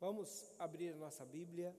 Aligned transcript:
Vamos 0.00 0.50
abrir 0.58 0.96
nossa 0.96 1.26
Bíblia. 1.26 1.76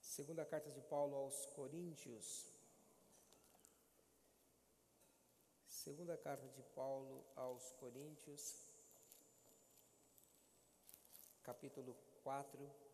Segunda 0.00 0.44
carta 0.44 0.68
de 0.68 0.80
Paulo 0.80 1.14
aos 1.14 1.46
Coríntios. 1.54 2.52
Segunda 5.64 6.18
carta 6.18 6.48
de 6.48 6.62
Paulo 6.74 7.24
aos 7.36 7.70
Coríntios, 7.74 8.42
capítulo 11.44 11.96
4. 12.24 12.87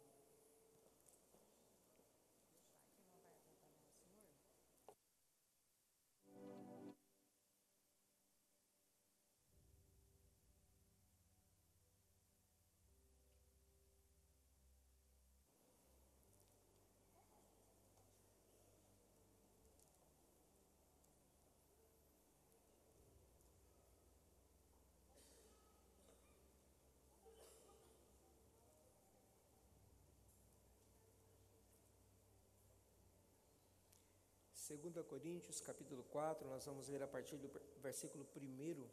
Segunda 34.66 35.02
Coríntios, 35.02 35.60
capítulo 35.60 36.02
4, 36.04 36.48
nós 36.48 36.64
vamos 36.64 36.88
ler 36.88 37.02
a 37.02 37.06
partir 37.06 37.36
do 37.36 37.50
versículo 37.82 38.26
1. 38.34 38.88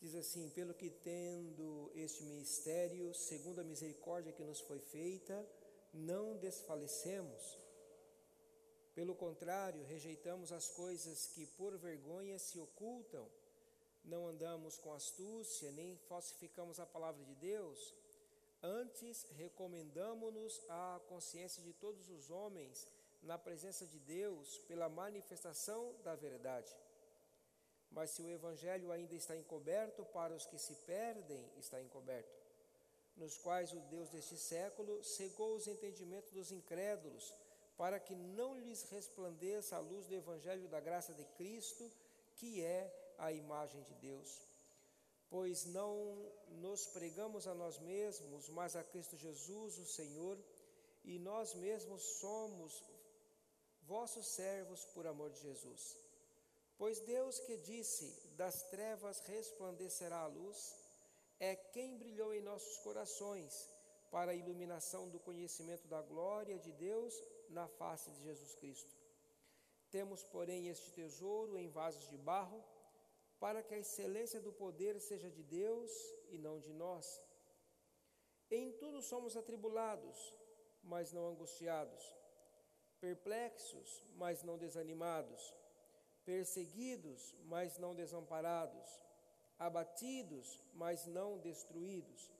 Diz 0.00 0.16
assim: 0.16 0.50
Pelo 0.50 0.74
que 0.74 0.90
tendo 0.90 1.92
este 1.94 2.24
ministério, 2.24 3.14
segundo 3.14 3.60
a 3.60 3.64
misericórdia 3.64 4.32
que 4.32 4.42
nos 4.42 4.58
foi 4.58 4.80
feita, 4.80 5.48
não 5.94 6.36
desfalecemos. 6.36 7.56
Pelo 8.92 9.14
contrário, 9.14 9.84
rejeitamos 9.84 10.50
as 10.50 10.66
coisas 10.66 11.28
que 11.28 11.46
por 11.46 11.78
vergonha 11.78 12.40
se 12.40 12.58
ocultam, 12.58 13.30
não 14.02 14.26
andamos 14.26 14.76
com 14.78 14.92
astúcia, 14.92 15.70
nem 15.70 15.96
falsificamos 16.08 16.80
a 16.80 16.86
palavra 16.86 17.24
de 17.24 17.36
Deus 17.36 18.01
Antes, 18.62 19.26
recomendamos-nos 19.36 20.60
à 20.68 21.00
consciência 21.08 21.60
de 21.64 21.72
todos 21.72 22.08
os 22.08 22.30
homens 22.30 22.86
na 23.20 23.36
presença 23.36 23.84
de 23.84 23.98
Deus 23.98 24.58
pela 24.68 24.88
manifestação 24.88 25.92
da 26.04 26.14
verdade. 26.14 26.72
Mas 27.90 28.10
se 28.10 28.22
o 28.22 28.30
Evangelho 28.30 28.92
ainda 28.92 29.16
está 29.16 29.36
encoberto, 29.36 30.04
para 30.04 30.32
os 30.32 30.46
que 30.46 30.58
se 30.58 30.76
perdem, 30.86 31.44
está 31.58 31.82
encoberto, 31.82 32.40
nos 33.16 33.36
quais 33.36 33.72
o 33.72 33.80
Deus 33.80 34.08
deste 34.10 34.36
século 34.36 35.02
cegou 35.02 35.56
os 35.56 35.66
entendimentos 35.66 36.30
dos 36.30 36.52
incrédulos, 36.52 37.34
para 37.76 37.98
que 37.98 38.14
não 38.14 38.56
lhes 38.60 38.84
resplandeça 38.84 39.74
a 39.74 39.80
luz 39.80 40.06
do 40.06 40.14
Evangelho 40.14 40.68
da 40.68 40.78
graça 40.78 41.12
de 41.12 41.24
Cristo, 41.36 41.90
que 42.36 42.62
é 42.62 43.14
a 43.18 43.32
imagem 43.32 43.82
de 43.82 43.94
Deus 43.94 44.51
pois 45.32 45.64
não 45.64 46.30
nos 46.60 46.86
pregamos 46.88 47.46
a 47.46 47.54
nós 47.54 47.78
mesmos, 47.78 48.50
mas 48.50 48.76
a 48.76 48.84
Cristo 48.84 49.16
Jesus, 49.16 49.78
o 49.78 49.86
Senhor, 49.86 50.38
e 51.04 51.18
nós 51.18 51.54
mesmos 51.54 52.02
somos 52.20 52.84
vossos 53.84 54.26
servos 54.26 54.84
por 54.94 55.06
amor 55.06 55.30
de 55.30 55.40
Jesus. 55.40 55.96
Pois 56.76 57.00
Deus 57.00 57.38
que 57.40 57.56
disse: 57.56 58.06
Das 58.36 58.62
trevas 58.64 59.20
resplandecerá 59.20 60.18
a 60.18 60.26
luz, 60.26 60.76
é 61.40 61.56
quem 61.56 61.96
brilhou 61.96 62.34
em 62.34 62.42
nossos 62.42 62.76
corações 62.78 63.70
para 64.10 64.32
a 64.32 64.34
iluminação 64.34 65.08
do 65.08 65.18
conhecimento 65.18 65.88
da 65.88 66.02
glória 66.02 66.58
de 66.58 66.72
Deus 66.72 67.14
na 67.48 67.66
face 67.66 68.10
de 68.10 68.22
Jesus 68.22 68.54
Cristo. 68.56 68.94
Temos, 69.90 70.22
porém, 70.24 70.68
este 70.68 70.90
tesouro 70.92 71.56
em 71.56 71.70
vasos 71.70 72.06
de 72.10 72.18
barro 72.18 72.62
para 73.42 73.60
que 73.60 73.74
a 73.74 73.78
excelência 73.84 74.40
do 74.40 74.52
poder 74.52 75.00
seja 75.00 75.28
de 75.28 75.42
Deus 75.42 75.90
e 76.30 76.38
não 76.38 76.60
de 76.60 76.72
nós. 76.72 77.20
Em 78.48 78.70
tudo 78.74 79.02
somos 79.02 79.36
atribulados, 79.36 80.16
mas 80.80 81.12
não 81.12 81.26
angustiados, 81.26 82.04
perplexos, 83.00 84.04
mas 84.14 84.44
não 84.44 84.56
desanimados, 84.56 85.42
perseguidos, 86.24 87.34
mas 87.46 87.78
não 87.78 87.96
desamparados, 87.96 88.88
abatidos, 89.58 90.62
mas 90.72 91.04
não 91.08 91.36
destruídos, 91.38 92.30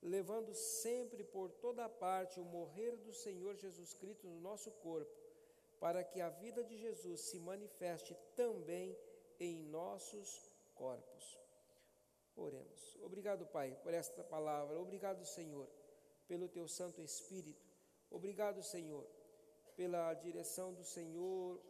levando 0.00 0.54
sempre 0.54 1.24
por 1.24 1.50
toda 1.50 1.88
parte 1.88 2.38
o 2.38 2.44
morrer 2.44 2.96
do 2.98 3.12
Senhor 3.12 3.56
Jesus 3.56 3.94
Cristo 3.94 4.28
no 4.28 4.40
nosso 4.40 4.70
corpo, 4.70 5.18
para 5.80 6.04
que 6.04 6.20
a 6.20 6.30
vida 6.30 6.62
de 6.62 6.76
Jesus 6.78 7.22
se 7.22 7.40
manifeste 7.40 8.16
também 8.36 8.88
em 8.92 9.15
nossos 9.44 10.50
corpos. 10.74 11.38
Oremos. 12.36 12.96
Obrigado, 13.02 13.46
Pai, 13.46 13.76
por 13.82 13.94
esta 13.94 14.22
palavra. 14.22 14.78
Obrigado, 14.78 15.24
Senhor, 15.24 15.68
pelo 16.28 16.48
teu 16.48 16.68
Santo 16.68 17.00
Espírito. 17.00 17.66
Obrigado, 18.10 18.62
Senhor, 18.62 19.06
pela 19.74 20.12
direção 20.14 20.72
do 20.72 20.84
Senhor 20.84 21.60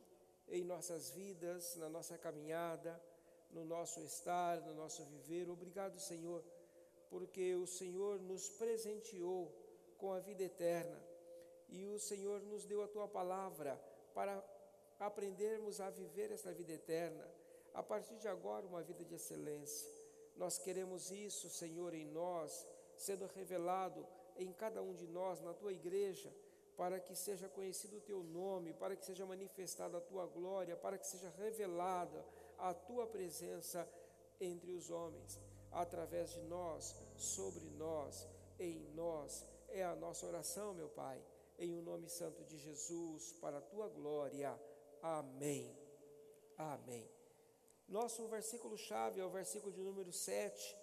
em 0.49 0.65
nossas 0.65 1.11
vidas, 1.11 1.77
na 1.77 1.89
nossa 1.89 2.19
caminhada, 2.19 3.01
no 3.51 3.65
nosso 3.65 4.01
estar, 4.01 4.61
no 4.61 4.75
nosso 4.75 5.05
viver. 5.05 5.49
Obrigado, 5.49 5.99
Senhor, 6.01 6.45
porque 7.09 7.55
o 7.55 7.67
Senhor 7.67 8.21
nos 8.21 8.49
presenteou 8.49 9.53
com 9.99 10.13
a 10.13 10.21
vida 10.21 10.43
eterna 10.43 11.01
e 11.69 11.87
o 11.87 11.99
Senhor 11.99 12.43
nos 12.43 12.65
deu 12.65 12.83
a 12.83 12.89
tua 12.89 13.09
palavra 13.09 13.81
para 14.15 14.45
aprendermos 14.99 15.81
a 15.81 15.91
viver 15.91 16.31
esta 16.31 16.53
vida 16.53 16.73
eterna 16.73 17.36
a 17.77 17.83
partir 17.83 18.17
de 18.17 18.27
agora, 18.27 18.67
uma 18.67 18.83
vida 18.83 19.05
de 19.05 19.15
excelência. 19.15 19.87
Nós 20.35 20.59
queremos 20.59 21.11
isso, 21.11 21.51
Senhor, 21.51 21.93
em 21.93 22.07
nós, 22.07 22.67
sendo 22.97 23.27
revelado 23.27 24.05
em 24.39 24.51
cada 24.51 24.83
um 24.83 24.95
de 24.95 25.07
nós, 25.07 25.43
na 25.43 25.53
tua 25.53 25.75
igreja, 25.75 26.35
para 26.75 26.99
que 26.99 27.15
seja 27.15 27.51
conhecido 27.51 27.99
o 27.99 28.01
teu 28.01 28.23
nome, 28.23 28.73
para 28.73 28.97
que 28.97 29.05
seja 29.05 29.27
manifestada 29.27 29.99
a 29.99 30.01
tua 30.01 30.27
glória, 30.27 30.75
para 30.75 30.97
que 30.97 31.07
seja 31.07 31.29
revelada 31.37 32.25
a 32.59 32.73
tua 32.73 33.07
presença 33.07 33.87
entre 34.41 34.73
os 34.73 34.89
homens, 34.91 35.39
através 35.71 36.33
de 36.33 36.41
nós, 36.43 36.95
sobre 37.19 37.69
nós, 37.71 38.27
em 38.59 38.79
nós. 38.95 39.45
É 39.69 39.85
a 39.85 39.95
nossa 39.95 40.27
oração, 40.27 40.73
meu 40.73 40.89
Pai, 40.89 41.23
em 41.59 41.75
o 41.75 41.83
nome 41.83 42.09
santo 42.09 42.43
de 42.45 42.57
Jesus, 42.57 43.35
para 43.35 43.59
a 43.59 43.63
tua 43.63 43.89
glória. 43.89 44.59
Amém. 45.03 45.77
Amém. 46.57 47.16
Nosso 47.89 48.27
versículo-chave 48.27 49.21
é 49.21 49.25
o 49.25 49.31
versículo 49.31 49.73
de 49.73 49.81
número 49.81 50.13
7. 50.13 50.77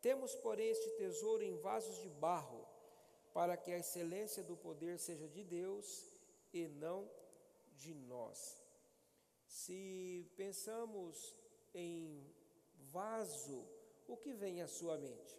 Temos, 0.00 0.34
porém, 0.34 0.68
este 0.68 0.90
tesouro 0.96 1.44
em 1.44 1.56
vasos 1.56 1.96
de 2.00 2.08
barro, 2.08 2.66
para 3.32 3.56
que 3.56 3.70
a 3.70 3.78
excelência 3.78 4.42
do 4.42 4.56
poder 4.56 4.98
seja 4.98 5.28
de 5.28 5.44
Deus 5.44 6.18
e 6.52 6.66
não 6.66 7.08
de 7.76 7.94
nós. 7.94 8.60
Se 9.46 10.28
pensamos 10.36 11.36
em 11.72 12.26
vaso, 12.90 13.64
o 14.08 14.16
que 14.16 14.32
vem 14.32 14.60
à 14.60 14.66
sua 14.66 14.98
mente? 14.98 15.38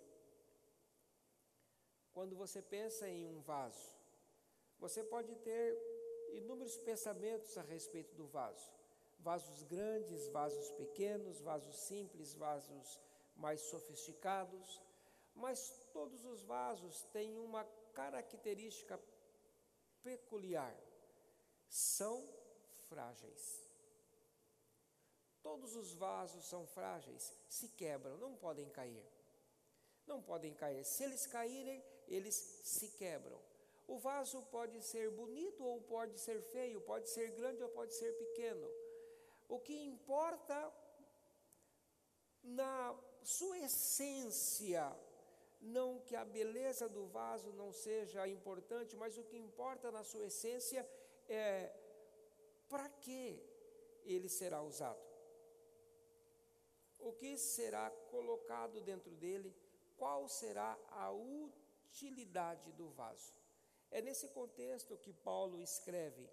Quando 2.14 2.38
você 2.38 2.62
pensa 2.62 3.08
em 3.08 3.28
um 3.28 3.42
vaso, 3.42 3.98
você 4.80 5.04
pode 5.04 5.36
ter 5.36 5.78
inúmeros 6.32 6.78
pensamentos 6.78 7.58
a 7.58 7.62
respeito 7.62 8.16
do 8.16 8.28
vaso 8.28 8.79
vasos 9.20 9.64
grandes, 9.64 10.28
vasos 10.28 10.72
pequenos, 10.72 11.42
vasos 11.42 11.76
simples, 11.76 12.34
vasos 12.34 13.00
mais 13.36 13.62
sofisticados, 13.62 14.82
mas 15.36 15.82
todos 15.94 16.26
os 16.26 16.42
vasos 16.44 17.04
têm 17.14 17.38
uma 17.38 17.64
característica 17.94 19.00
peculiar: 20.04 20.76
são 21.70 22.28
frágeis. 22.88 23.68
Todos 25.42 25.76
os 25.76 25.94
vasos 25.94 26.46
são 26.46 26.68
frágeis, 26.68 27.34
se 27.48 27.70
quebram, 27.70 28.18
não 28.18 28.36
podem 28.36 28.70
cair. 28.70 29.06
Não 30.06 30.22
podem 30.22 30.54
cair. 30.54 30.84
Se 30.84 31.04
eles 31.04 31.26
caírem, 31.26 31.84
eles 32.08 32.36
se 32.36 32.90
quebram. 32.90 33.40
O 33.88 33.98
vaso 33.98 34.42
pode 34.52 34.84
ser 34.84 35.10
bonito 35.12 35.64
ou 35.64 35.82
pode 35.82 36.20
ser 36.20 36.42
feio, 36.42 36.82
pode 36.82 37.10
ser 37.10 37.32
grande 37.32 37.64
ou 37.64 37.70
pode 37.70 37.94
ser 37.94 38.12
pequeno. 38.18 38.68
O 39.50 39.60
que 39.60 39.76
importa 39.94 40.58
na 42.44 42.96
sua 43.24 43.58
essência, 43.58 44.96
não 45.60 46.00
que 46.00 46.16
a 46.16 46.24
beleza 46.24 46.88
do 46.88 47.08
vaso 47.08 47.52
não 47.54 47.74
seja 47.74 48.28
importante, 48.28 48.96
mas 48.96 49.18
o 49.18 49.24
que 49.24 49.38
importa 49.38 49.92
na 49.92 50.04
sua 50.04 50.26
essência 50.28 50.88
é 51.28 51.76
para 52.70 52.88
que 52.90 53.44
ele 54.06 54.30
será 54.30 54.62
usado? 54.62 55.04
O 57.00 57.12
que 57.14 57.36
será 57.36 57.90
colocado 58.12 58.80
dentro 58.82 59.16
dele? 59.16 59.56
Qual 59.98 60.28
será 60.30 60.78
a 60.92 61.12
utilidade 61.12 62.72
do 62.74 62.90
vaso? 62.90 63.34
É 63.90 64.00
nesse 64.00 64.28
contexto 64.30 64.96
que 64.98 65.12
Paulo 65.12 65.60
escreve: 65.60 66.30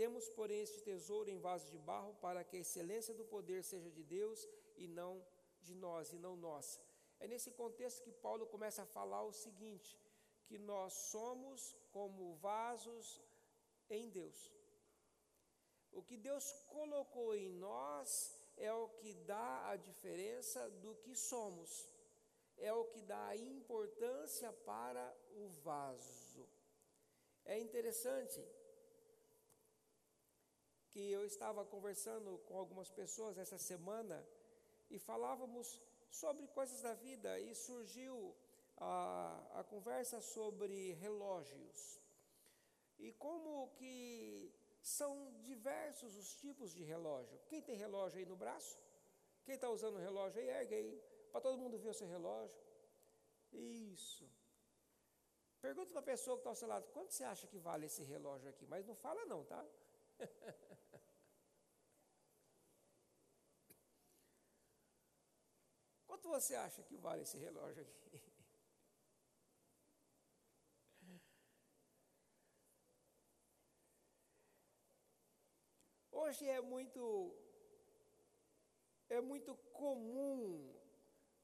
Temos, 0.00 0.28
porém, 0.28 0.60
este 0.60 0.80
tesouro 0.88 1.28
em 1.28 1.40
vaso 1.46 1.68
de 1.72 1.78
barro, 1.78 2.14
para 2.24 2.44
que 2.44 2.56
a 2.56 2.60
excelência 2.60 3.12
do 3.12 3.24
poder 3.24 3.64
seja 3.64 3.90
de 3.90 4.04
Deus 4.04 4.46
e 4.76 4.86
não 4.86 5.12
de 5.60 5.74
nós, 5.74 6.12
e 6.12 6.18
não 6.24 6.36
nossa. 6.36 6.80
É 7.18 7.26
nesse 7.26 7.50
contexto 7.50 8.04
que 8.04 8.12
Paulo 8.12 8.46
começa 8.46 8.82
a 8.82 8.92
falar 8.98 9.24
o 9.24 9.32
seguinte: 9.32 9.98
que 10.46 10.56
nós 10.56 10.92
somos 10.92 11.74
como 11.90 12.36
vasos 12.36 13.20
em 13.90 14.08
Deus. 14.08 14.38
O 15.90 16.00
que 16.00 16.16
Deus 16.16 16.46
colocou 16.68 17.34
em 17.34 17.50
nós 17.50 18.08
é 18.56 18.72
o 18.72 18.88
que 19.00 19.14
dá 19.32 19.68
a 19.70 19.74
diferença 19.74 20.70
do 20.84 20.94
que 21.02 21.16
somos, 21.16 21.88
é 22.56 22.72
o 22.72 22.84
que 22.84 23.02
dá 23.02 23.26
a 23.26 23.36
importância 23.36 24.52
para 24.52 25.04
o 25.32 25.48
vaso. 25.48 26.48
É 27.44 27.58
interessante 27.58 28.40
que 30.90 31.10
eu 31.10 31.24
estava 31.24 31.64
conversando 31.64 32.38
com 32.46 32.56
algumas 32.56 32.90
pessoas 32.90 33.38
essa 33.38 33.58
semana 33.58 34.26
e 34.90 34.98
falávamos 34.98 35.80
sobre 36.10 36.46
coisas 36.48 36.80
da 36.82 36.94
vida 36.94 37.38
e 37.38 37.54
surgiu 37.54 38.34
a, 38.76 39.60
a 39.60 39.64
conversa 39.64 40.20
sobre 40.20 40.92
relógios 40.94 42.00
e 42.98 43.12
como 43.12 43.70
que 43.76 44.52
são 44.80 45.32
diversos 45.42 46.16
os 46.16 46.34
tipos 46.34 46.72
de 46.72 46.82
relógio. 46.82 47.38
Quem 47.48 47.62
tem 47.62 47.76
relógio 47.76 48.18
aí 48.18 48.26
no 48.26 48.36
braço? 48.36 48.78
Quem 49.44 49.54
está 49.54 49.68
usando 49.70 49.98
relógio 49.98 50.40
aí, 50.40 50.48
ergue 50.48 50.74
aí, 50.74 51.02
para 51.30 51.40
todo 51.40 51.58
mundo 51.58 51.78
ver 51.78 51.90
o 51.90 51.94
seu 51.94 52.06
relógio. 52.06 52.60
Isso. 53.52 54.28
Pergunta 55.60 55.90
para 55.90 56.00
a 56.00 56.10
pessoa 56.12 56.36
que 56.36 56.40
está 56.40 56.50
ao 56.50 56.56
seu 56.56 56.68
lado, 56.68 56.86
quanto 56.92 57.12
você 57.12 57.24
acha 57.24 57.46
que 57.46 57.58
vale 57.58 57.86
esse 57.86 58.02
relógio 58.02 58.48
aqui? 58.48 58.66
Mas 58.66 58.86
não 58.86 58.94
fala 58.94 59.24
não, 59.26 59.44
tá? 59.44 59.64
Quanto 66.28 66.42
você 66.42 66.54
acha 66.56 66.82
que 66.82 66.96
vale 66.98 67.22
esse 67.22 67.38
relógio 67.38 67.82
aqui? 67.82 68.22
Hoje 76.12 76.46
é 76.46 76.60
muito 76.60 77.34
é 79.08 79.22
muito 79.22 79.54
comum 79.72 80.70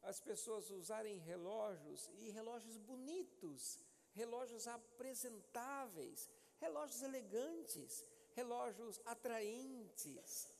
as 0.02 0.20
pessoas 0.20 0.70
usarem 0.70 1.16
relógios 1.18 2.10
e 2.18 2.28
relógios 2.30 2.76
bonitos, 2.76 3.78
relógios 4.12 4.68
apresentáveis, 4.68 6.28
relógios 6.58 7.00
elegantes, 7.00 8.04
relógios 8.34 9.00
atraentes, 9.06 10.52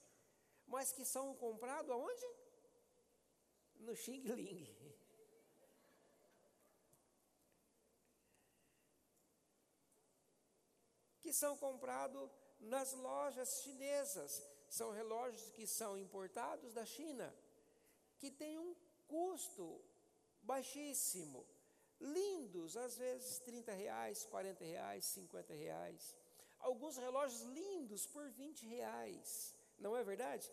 mas 0.67 0.93
que 0.93 1.05
são 1.05 1.35
comprados 1.35 1.91
aonde? 1.91 2.44
No 3.85 3.95
Xing 3.95 4.23
Ling. 4.23 4.67
Que 11.21 11.33
são 11.33 11.57
comprados 11.57 12.31
nas 12.61 12.93
lojas 12.95 13.63
chinesas. 13.63 14.43
São 14.69 14.91
relógios 14.91 15.51
que 15.51 15.67
são 15.67 15.97
importados 15.99 16.73
da 16.73 16.85
China, 16.85 17.33
que 18.19 18.31
têm 18.31 18.59
um 18.59 18.75
custo 19.07 19.81
baixíssimo. 20.43 21.47
Lindos, 22.01 22.77
às 22.77 22.97
vezes 22.97 23.39
30 23.41 23.73
reais, 23.73 24.25
40 24.25 24.65
reais, 24.65 25.05
50 25.05 25.55
reais. 25.55 26.17
Alguns 26.59 26.97
relógios 26.97 27.43
lindos 27.43 28.07
por 28.07 28.29
20 28.31 28.67
reais. 28.67 29.55
Não 29.79 29.97
é 29.97 30.03
verdade? 30.03 30.51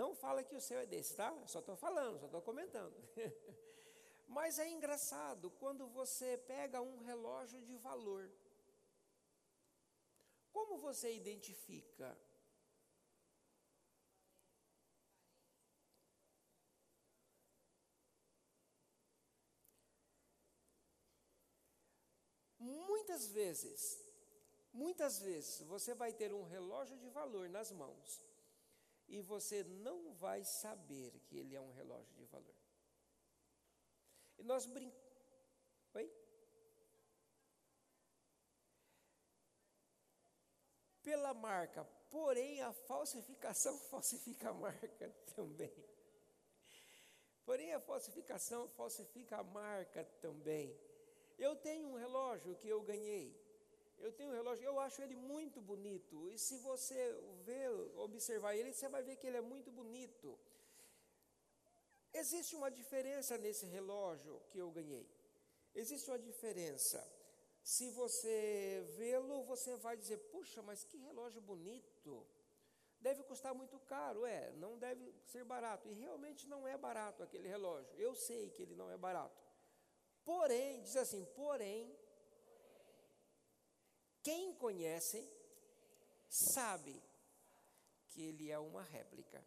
Não 0.00 0.14
fala 0.14 0.44
que 0.44 0.56
o 0.56 0.60
seu 0.60 0.78
é 0.80 0.86
desse, 0.86 1.14
tá? 1.14 1.32
Só 1.46 1.60
estou 1.60 1.76
falando, 1.76 2.18
só 2.18 2.26
estou 2.26 2.42
comentando. 2.42 2.94
Mas 4.26 4.58
é 4.58 4.68
engraçado 4.68 5.50
quando 5.62 5.86
você 5.88 6.36
pega 6.36 6.82
um 6.82 6.98
relógio 6.98 7.60
de 7.62 7.76
valor 7.76 8.30
como 10.54 10.78
você 10.78 11.12
identifica? 11.14 12.16
Muitas 22.58 23.26
vezes, 23.28 24.00
muitas 24.72 25.18
vezes 25.18 25.60
você 25.62 25.92
vai 25.94 26.12
ter 26.12 26.32
um 26.32 26.44
relógio 26.44 26.96
de 26.96 27.08
valor 27.08 27.48
nas 27.48 27.70
mãos 27.72 28.22
e 29.08 29.20
você 29.20 29.62
não 29.64 30.12
vai 30.14 30.44
saber 30.44 31.18
que 31.26 31.36
ele 31.38 31.54
é 31.54 31.60
um 31.60 31.72
relógio 31.72 32.14
de 32.14 32.24
valor. 32.24 32.54
E 34.38 34.42
nós 34.42 34.66
brincamos. 34.66 35.04
Oi? 35.94 36.10
pela 41.04 41.34
marca, 41.34 41.84
porém 42.10 42.62
a 42.62 42.72
falsificação 42.72 43.78
falsifica 43.90 44.48
a 44.48 44.54
marca 44.54 45.10
também. 45.36 45.72
Porém 47.44 47.74
a 47.74 47.80
falsificação 47.80 48.66
falsifica 48.70 49.36
a 49.36 49.44
marca 49.44 50.02
também. 50.22 50.74
Eu 51.38 51.54
tenho 51.56 51.88
um 51.88 51.94
relógio 51.94 52.56
que 52.56 52.68
eu 52.68 52.80
ganhei. 52.80 53.38
Eu 54.04 54.12
tenho 54.12 54.30
um 54.30 54.36
relógio, 54.40 54.64
eu 54.70 54.78
acho 54.86 55.00
ele 55.04 55.16
muito 55.16 55.58
bonito. 55.62 56.28
E 56.28 56.38
se 56.38 56.56
você 56.58 56.96
ver, 57.46 57.70
observar 58.06 58.54
ele, 58.54 58.70
você 58.70 58.86
vai 58.94 59.02
ver 59.02 59.16
que 59.16 59.26
ele 59.26 59.38
é 59.38 59.46
muito 59.52 59.70
bonito. 59.70 60.38
Existe 62.12 62.54
uma 62.54 62.70
diferença 62.70 63.38
nesse 63.38 63.64
relógio 63.64 64.34
que 64.50 64.58
eu 64.58 64.70
ganhei. 64.70 65.06
Existe 65.74 66.10
uma 66.10 66.18
diferença. 66.18 67.00
Se 67.62 67.88
você 67.92 68.86
vê-lo, 68.98 69.42
você 69.44 69.74
vai 69.76 69.96
dizer: 69.96 70.18
puxa, 70.34 70.60
mas 70.60 70.84
que 70.84 70.98
relógio 70.98 71.40
bonito. 71.40 72.26
Deve 73.00 73.22
custar 73.22 73.54
muito 73.54 73.78
caro, 73.80 74.26
é, 74.26 74.52
não 74.64 74.78
deve 74.78 75.14
ser 75.32 75.44
barato. 75.44 75.88
E 75.88 75.94
realmente 75.94 76.46
não 76.46 76.68
é 76.68 76.76
barato 76.76 77.22
aquele 77.22 77.48
relógio. 77.48 77.94
Eu 77.96 78.14
sei 78.14 78.50
que 78.50 78.62
ele 78.62 78.74
não 78.74 78.90
é 78.90 78.98
barato. 78.98 79.42
Porém, 80.24 80.82
diz 80.82 80.96
assim: 80.96 81.24
porém, 81.34 82.03
quem 84.24 84.54
conhece 84.54 85.22
sabe 86.28 87.00
que 88.08 88.22
ele 88.22 88.50
é 88.50 88.58
uma 88.58 88.82
réplica. 88.82 89.44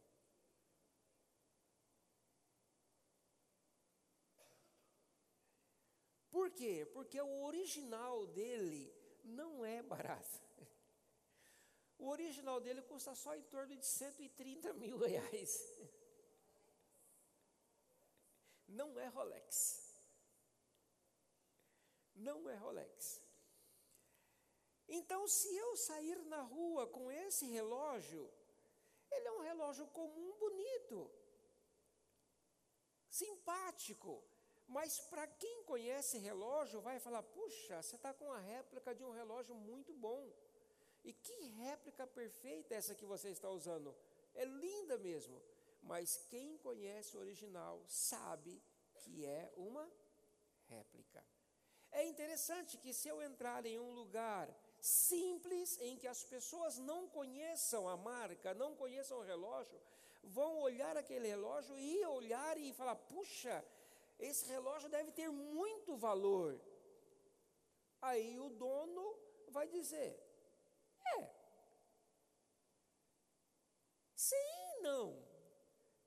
Por 6.29 6.51
quê? 6.51 6.88
Porque 6.93 7.19
o 7.19 7.43
original 7.46 8.27
dele 8.27 8.93
não 9.24 9.65
é 9.65 9.81
barato. 9.81 10.46
O 11.98 12.10
original 12.10 12.62
dele 12.62 12.84
custa 12.84 13.15
só 13.15 13.36
em 13.36 13.41
torno 13.43 13.75
de 13.75 13.84
130 13.84 14.74
mil 14.74 15.00
reais. 15.00 15.51
Não 18.67 19.00
é 19.00 19.07
Rolex. 19.07 19.98
Não 22.13 22.48
é 22.48 22.55
Rolex. 22.55 23.26
Então, 24.88 25.27
se 25.27 25.53
eu 25.56 25.75
sair 25.75 26.17
na 26.25 26.41
rua 26.41 26.88
com 26.88 27.12
esse 27.12 27.46
relógio, 27.46 28.29
ele 29.12 29.27
é 29.27 29.32
um 29.32 29.41
relógio 29.41 29.88
comum, 29.88 30.34
bonito, 30.38 31.12
simpático, 33.10 34.24
mas 34.67 35.00
para 35.00 35.25
quem 35.27 35.63
conhece 35.63 36.17
relógio, 36.17 36.82
vai 36.82 37.00
falar: 37.00 37.24
puxa, 37.24 37.82
você 37.82 37.96
está 37.96 38.13
com 38.13 38.32
a 38.32 38.39
réplica 38.39 38.94
de 38.94 39.03
um 39.03 39.12
relógio 39.12 39.56
muito 39.56 39.94
bom. 39.94 40.32
E 41.03 41.13
que 41.13 41.38
réplica 41.51 42.06
perfeita 42.06 42.75
essa 42.75 42.94
que 42.94 43.06
você 43.06 43.29
está 43.29 43.50
usando? 43.50 43.96
É 44.36 44.44
linda 44.44 44.98
mesmo. 44.98 45.41
Mas 45.82 46.17
quem 46.29 46.58
conhece 46.58 47.15
o 47.15 47.20
original 47.22 47.82
sabe 47.88 48.62
que 48.96 49.25
é 49.25 49.50
uma 49.56 49.89
réplica. 50.67 51.24
É 51.91 52.03
interessante 52.03 52.77
que 52.77 52.94
se 52.94 53.08
eu 53.08 53.22
entrar 53.22 53.65
em 53.65 53.79
um 53.79 53.94
lugar 53.94 54.53
simples 54.79 55.79
em 55.81 55.98
que 55.98 56.07
as 56.07 56.24
pessoas 56.24 56.77
não 56.77 57.07
conheçam 57.07 57.88
a 57.88 57.98
marca, 57.98 58.53
não 58.53 58.75
conheçam 58.75 59.19
o 59.19 59.24
relógio, 59.24 59.79
vão 60.24 60.60
olhar 60.60 60.96
aquele 60.98 61.27
relógio 61.27 61.77
e 61.77 62.05
olhar 62.05 62.57
e 62.57 62.74
falar: 62.74 62.96
puxa, 62.96 63.63
esse 64.19 64.46
relógio 64.46 64.89
deve 64.89 65.12
ter 65.12 65.29
muito 65.29 65.96
valor. 65.96 66.60
Aí 68.01 68.39
o 68.39 68.50
dono 68.50 69.17
vai 69.50 69.67
dizer: 69.67 70.19
é. 71.15 71.38
Não. 74.88 75.22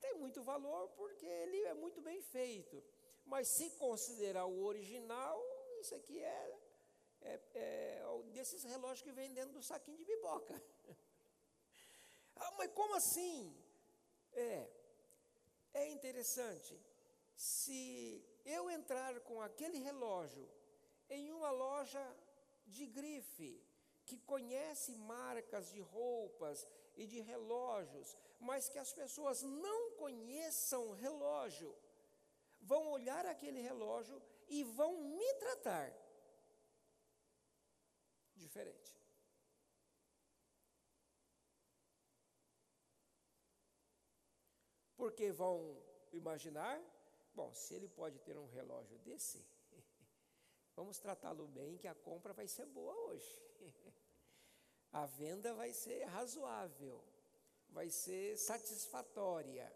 Tem 0.00 0.14
muito 0.14 0.42
valor 0.42 0.88
porque 0.90 1.26
ele 1.26 1.60
é 1.64 1.74
muito 1.74 2.00
bem 2.00 2.20
feito. 2.22 2.82
Mas 3.26 3.48
se 3.48 3.70
considerar 3.72 4.46
o 4.46 4.64
original, 4.64 5.38
isso 5.80 5.94
aqui 5.94 6.18
é, 6.18 6.59
é, 7.22 7.40
é 7.54 7.90
desses 8.32 8.64
relógios 8.64 9.02
que 9.02 9.12
vem 9.12 9.32
dentro 9.32 9.52
do 9.52 9.62
saquinho 9.62 9.98
de 9.98 10.04
biboca. 10.04 10.62
ah, 12.36 12.52
mas 12.58 12.70
como 12.72 12.94
assim? 12.94 13.54
É, 14.32 14.68
é 15.74 15.88
interessante. 15.88 16.80
Se 17.36 18.24
eu 18.44 18.70
entrar 18.70 19.20
com 19.20 19.40
aquele 19.40 19.78
relógio 19.78 20.48
em 21.08 21.30
uma 21.32 21.50
loja 21.50 22.04
de 22.66 22.86
grife, 22.86 23.62
que 24.06 24.18
conhece 24.18 24.96
marcas 24.96 25.70
de 25.70 25.80
roupas 25.80 26.66
e 26.96 27.06
de 27.06 27.20
relógios, 27.20 28.16
mas 28.40 28.68
que 28.68 28.78
as 28.78 28.92
pessoas 28.92 29.42
não 29.42 29.92
conheçam 29.92 30.92
relógio, 30.92 31.76
vão 32.60 32.90
olhar 32.90 33.24
aquele 33.26 33.60
relógio 33.60 34.20
e 34.48 34.64
vão 34.64 34.96
me 35.02 35.34
tratar 35.34 35.94
diferente. 38.40 38.96
Porque 44.96 45.30
vão 45.32 45.82
imaginar, 46.12 46.80
bom, 47.34 47.52
se 47.54 47.74
ele 47.74 47.88
pode 47.88 48.18
ter 48.20 48.36
um 48.36 48.46
relógio 48.46 48.98
desse, 48.98 49.44
vamos 50.76 50.98
tratá-lo 50.98 51.46
bem, 51.46 51.78
que 51.78 51.88
a 51.88 51.94
compra 51.94 52.32
vai 52.32 52.46
ser 52.46 52.66
boa 52.66 52.94
hoje. 52.94 53.42
A 54.92 55.06
venda 55.06 55.54
vai 55.54 55.72
ser 55.72 56.02
razoável, 56.06 57.00
vai 57.68 57.88
ser 57.88 58.36
satisfatória. 58.36 59.72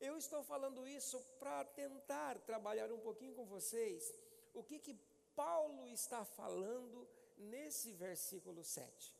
Eu 0.00 0.18
estou 0.18 0.42
falando 0.42 0.88
isso 0.88 1.20
para 1.38 1.64
tentar 1.64 2.40
trabalhar 2.40 2.90
um 2.90 2.98
pouquinho 2.98 3.32
com 3.32 3.46
vocês 3.46 4.12
o 4.52 4.62
que, 4.62 4.80
que 4.80 4.98
Paulo 5.34 5.86
está 5.88 6.24
falando 6.24 7.08
nesse 7.36 7.92
versículo 7.92 8.62
7. 8.62 9.14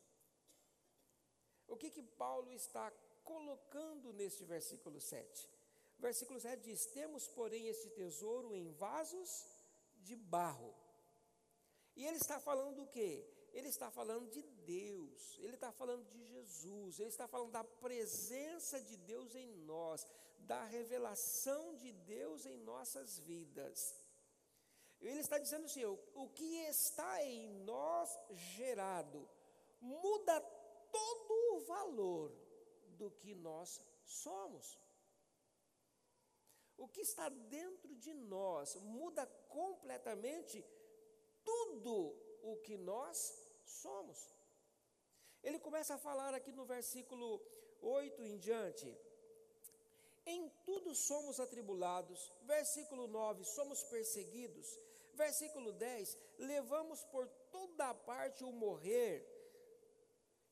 O 1.67 1.75
que, 1.75 1.89
que 1.89 2.03
Paulo 2.03 2.51
está 2.51 2.91
colocando 3.23 4.13
neste 4.13 4.43
versículo 4.43 4.99
7? 4.99 5.49
Versículo 5.97 6.39
7 6.39 6.61
diz: 6.61 6.85
Temos, 6.87 7.27
porém, 7.27 7.67
este 7.67 7.89
tesouro 7.89 8.55
em 8.55 8.71
vasos 8.73 9.45
de 9.97 10.15
barro. 10.15 10.73
E 11.95 12.05
ele 12.05 12.17
está 12.17 12.39
falando 12.39 12.75
do 12.75 12.87
quê? 12.87 13.25
Ele 13.53 13.69
está 13.69 13.89
falando 13.89 14.29
de 14.29 14.41
Deus, 14.41 15.39
ele 15.39 15.55
está 15.55 15.71
falando 15.71 16.05
de 16.09 16.25
Jesus, 16.25 16.99
ele 16.99 17.07
está 17.07 17.25
falando 17.25 17.51
da 17.51 17.63
presença 17.63 18.81
de 18.81 18.97
Deus 18.97 19.33
em 19.33 19.47
nós, 19.59 20.05
da 20.39 20.65
revelação 20.65 21.73
de 21.77 21.93
Deus 21.93 22.45
em 22.45 22.57
nossas 22.57 23.17
vidas. 23.19 23.95
Ele 25.07 25.19
está 25.19 25.37
dizendo 25.37 25.65
assim: 25.65 25.85
o 25.85 26.27
que 26.29 26.51
está 26.75 27.23
em 27.23 27.49
nós 27.63 28.09
gerado 28.33 29.27
muda 29.79 30.41
todo 30.91 31.55
o 31.55 31.59
valor 31.61 32.31
do 32.97 33.11
que 33.11 33.35
nós 33.35 33.81
somos. 34.03 34.79
O 36.77 36.87
que 36.87 37.01
está 37.01 37.29
dentro 37.29 37.95
de 37.95 38.13
nós 38.13 38.75
muda 38.75 39.25
completamente 39.47 40.65
tudo 41.43 42.15
o 42.41 42.57
que 42.57 42.77
nós 42.77 43.17
somos. 43.63 44.17
Ele 45.43 45.59
começa 45.59 45.93
a 45.95 45.97
falar 45.97 46.33
aqui 46.33 46.51
no 46.51 46.65
versículo 46.65 47.41
8 47.81 48.23
em 48.23 48.37
diante. 48.37 48.87
Em 50.25 50.49
tudo 50.65 50.95
somos 50.95 51.39
atribulados. 51.39 52.31
Versículo 52.41 53.07
9, 53.07 53.43
somos 53.45 53.83
perseguidos. 53.83 54.67
Versículo 55.15 55.71
10, 55.71 56.17
levamos 56.37 57.03
por 57.05 57.27
toda 57.51 57.93
parte 57.93 58.43
o 58.43 58.51
morrer. 58.51 59.25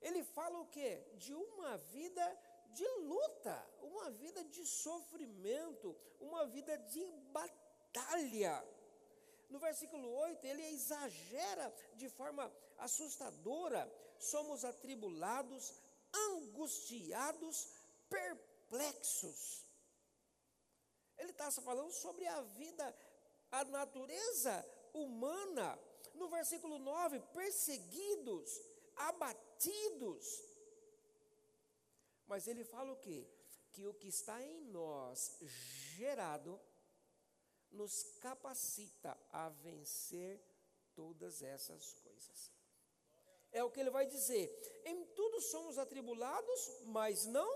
Ele 0.02 0.24
fala 0.24 0.60
o 0.60 0.68
que? 0.68 0.96
De 1.16 1.34
uma 1.34 1.78
vida 1.78 2.26
de 2.74 2.88
luta, 3.00 3.70
uma 3.82 4.10
vida 4.10 4.44
de 4.46 4.66
sofrimento, 4.66 5.96
uma 6.20 6.46
vida 6.46 6.78
de 6.78 7.06
batalha. 7.32 8.64
No 9.50 9.60
versículo 9.60 10.10
8, 10.10 10.46
ele 10.46 10.66
exagera 10.68 11.74
de 11.96 12.10
forma 12.10 12.52
assustadora: 12.78 13.82
somos 14.18 14.66
atribulados, 14.66 15.74
angustiados, 16.14 17.70
perplexos. 18.10 19.64
Ele 21.18 21.32
está 21.32 21.52
falando 21.52 21.92
sobre 21.92 22.26
a 22.28 22.42
vida, 22.42 22.96
a 23.54 23.64
natureza 23.66 24.66
humana. 24.94 25.80
No 26.16 26.28
versículo 26.28 26.78
9, 26.80 27.20
perseguidos, 27.34 28.62
abatidos. 28.96 30.44
Mas 32.28 32.48
ele 32.48 32.64
fala 32.64 32.92
o 32.92 32.98
quê? 32.98 33.28
Que 33.72 33.88
o 33.88 33.94
que 33.94 34.08
está 34.08 34.42
em 34.42 34.62
nós 34.66 35.38
gerado 35.96 36.60
nos 37.72 38.04
capacita 38.22 39.18
a 39.32 39.50
vencer 39.50 40.40
todas 40.96 41.42
essas 41.42 41.94
coisas. 41.94 42.52
É 43.52 43.64
o 43.64 43.70
que 43.70 43.80
ele 43.80 43.90
vai 43.90 44.06
dizer: 44.06 44.82
em 44.86 45.06
tudo 45.08 45.42
somos 45.42 45.78
atribulados, 45.78 46.72
mas 46.86 47.26
não 47.26 47.50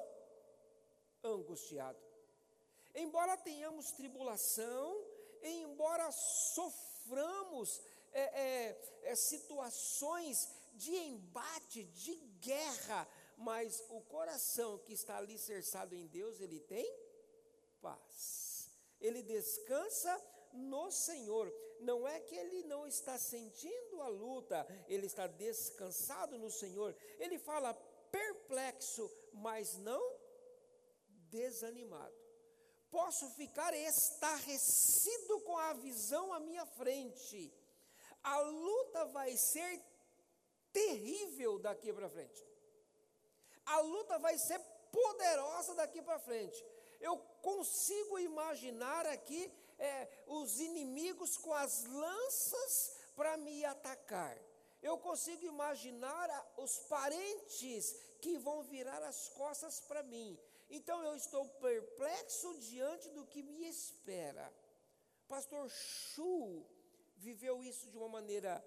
angustiados. 1.23 2.03
Embora 2.93 3.37
tenhamos 3.37 3.91
tribulação, 3.91 5.06
embora 5.44 6.12
soframos 6.12 7.82
é, 8.12 8.22
é, 8.22 9.01
é, 9.03 9.15
situações 9.15 10.50
de 10.74 10.96
embate, 10.96 11.84
de 11.84 12.15
guerra, 12.39 13.08
mas 13.38 13.84
o 13.89 14.01
coração 14.01 14.77
que 14.79 14.94
está 14.94 15.17
alicerçado 15.17 15.96
em 15.96 16.08
Deus, 16.08 16.39
ele 16.39 16.60
tem 16.60 16.88
paz 17.82 18.48
ele 19.00 19.22
descansa 19.22 20.22
no 20.53 20.91
Senhor. 20.91 21.53
Não 21.79 22.08
é 22.08 22.20
que 22.20 22.36
ele 22.36 22.63
não 22.63 22.88
está 22.88 23.17
sentindo 23.17 24.01
a 24.01 24.08
luta, 24.08 24.65
ele 24.88 25.06
está 25.06 25.27
descansado 25.27 26.38
no 26.38 26.50
Senhor. 26.50 26.96
Ele 27.20 27.38
fala 27.38 27.74
perplexo, 28.12 29.10
mas 29.34 29.77
não 29.77 30.01
desanimado. 31.29 32.15
Posso 32.89 33.29
ficar 33.32 33.74
estarrecido 33.74 35.41
com 35.41 35.58
a 35.58 35.74
visão 35.74 36.34
à 36.34 36.39
minha 36.39 36.65
frente. 36.65 37.53
A 38.24 38.39
luta 38.39 39.06
vai 39.06 39.36
ser 39.36 39.82
terrível 40.72 41.60
daqui 41.60 41.91
para 41.91 42.10
frente. 42.10 42.46
A 43.65 43.79
luta 43.82 44.17
vai 44.20 44.38
ser 44.38 44.60
poderosa 44.91 45.75
daqui 45.75 46.01
para 46.01 46.20
frente. 46.20 46.65
Eu 47.00 47.17
consigo 47.41 48.17
imaginar 48.20 49.06
aqui 49.06 49.51
é, 49.77 50.08
os 50.27 50.60
inimigos 50.60 51.38
com 51.38 51.53
as 51.53 51.84
lanças 51.86 52.98
para 53.15 53.38
me 53.38 53.65
atacar. 53.65 54.38
Eu 54.82 54.98
consigo 54.98 55.46
imaginar 55.46 56.53
os 56.58 56.79
parentes 56.79 57.94
que 58.22 58.38
vão 58.38 58.63
virar 58.63 59.01
as 59.03 59.29
costas 59.29 59.79
para 59.82 60.03
mim. 60.03 60.39
Então 60.69 61.01
eu 61.03 61.15
estou 61.15 61.47
perplexo 61.59 62.59
diante 62.59 63.09
do 63.09 63.25
que 63.25 63.41
me 63.41 63.67
espera. 63.67 64.53
Pastor 65.27 65.69
Chu 65.69 66.65
viveu 67.17 67.63
isso 67.63 67.89
de 67.89 67.97
uma 67.97 68.09
maneira 68.09 68.63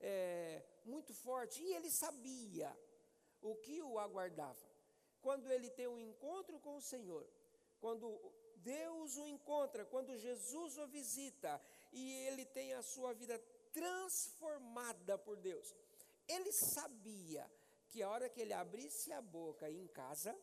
é, 0.00 0.62
muito 0.84 1.14
forte 1.14 1.62
e 1.62 1.74
ele 1.74 1.90
sabia 1.90 2.76
o 3.40 3.54
que 3.56 3.82
o 3.82 3.98
aguardava. 3.98 4.64
Quando 5.20 5.50
ele 5.50 5.70
tem 5.70 5.86
um 5.86 5.98
encontro 5.98 6.58
com 6.60 6.76
o 6.76 6.82
Senhor, 6.82 7.26
quando 7.80 8.20
Deus 8.56 9.16
o 9.16 9.26
encontra, 9.26 9.84
quando 9.84 10.16
Jesus 10.16 10.78
o 10.78 10.86
visita 10.86 11.60
e 11.92 12.12
ele 12.26 12.44
tem 12.46 12.72
a 12.74 12.82
sua 12.82 13.12
vida 13.12 13.38
transformada 13.72 15.18
por 15.18 15.36
Deus. 15.36 15.74
Ele 16.26 16.52
sabia 16.52 17.50
que 17.88 18.02
a 18.02 18.08
hora 18.08 18.28
que 18.28 18.40
ele 18.40 18.52
abrisse 18.52 19.12
a 19.12 19.20
boca 19.20 19.70
em 19.70 19.86
casa, 19.88 20.34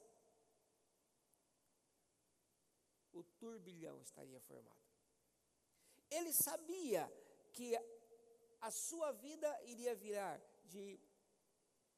o 3.13 3.24
turbilhão 3.24 4.01
estaria 4.01 4.39
formado. 4.41 4.82
Ele 6.10 6.34
sabia 6.34 7.12
que 7.53 7.75
a 8.60 8.72
sua 8.72 9.12
vida 9.12 9.50
iria 9.63 9.96
virar 9.96 10.41
de 10.65 11.00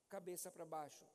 cabeça 0.10 0.52
para 0.52 0.66
baixo. 0.66 1.06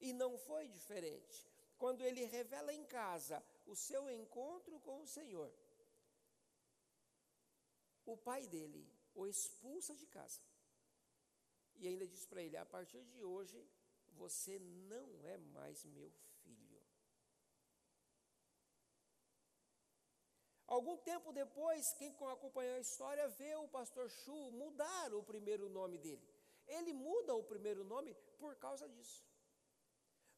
E 0.00 0.12
não 0.12 0.36
foi 0.36 0.68
diferente 0.68 1.48
quando 1.78 2.02
ele 2.02 2.24
revela 2.24 2.72
em 2.72 2.84
casa 2.84 3.42
o 3.66 3.74
seu 3.74 4.10
encontro 4.10 4.78
com 4.80 5.00
o 5.02 5.06
Senhor, 5.06 5.52
o 8.04 8.16
pai 8.16 8.46
dele 8.48 8.88
o 9.14 9.26
expulsa 9.26 9.94
de 9.94 10.06
casa. 10.06 10.40
E 11.76 11.86
ainda 11.88 12.06
diz 12.06 12.24
para 12.26 12.42
ele: 12.42 12.56
a 12.56 12.66
partir 12.66 13.04
de 13.04 13.22
hoje 13.24 13.60
Você 14.14 14.58
não 14.58 15.24
é 15.24 15.38
mais 15.38 15.84
meu 15.84 16.10
filho. 16.10 16.31
Algum 20.74 20.96
tempo 20.96 21.34
depois, 21.34 21.92
quem 21.98 22.10
acompanhou 22.34 22.76
a 22.76 22.80
história 22.80 23.28
vê 23.28 23.54
o 23.56 23.68
pastor 23.68 24.08
Chu 24.08 24.50
mudar 24.52 25.12
o 25.12 25.22
primeiro 25.22 25.68
nome 25.68 25.98
dele. 25.98 26.26
Ele 26.66 26.94
muda 26.94 27.34
o 27.34 27.44
primeiro 27.44 27.84
nome 27.84 28.14
por 28.38 28.56
causa 28.56 28.88
disso. 28.88 29.22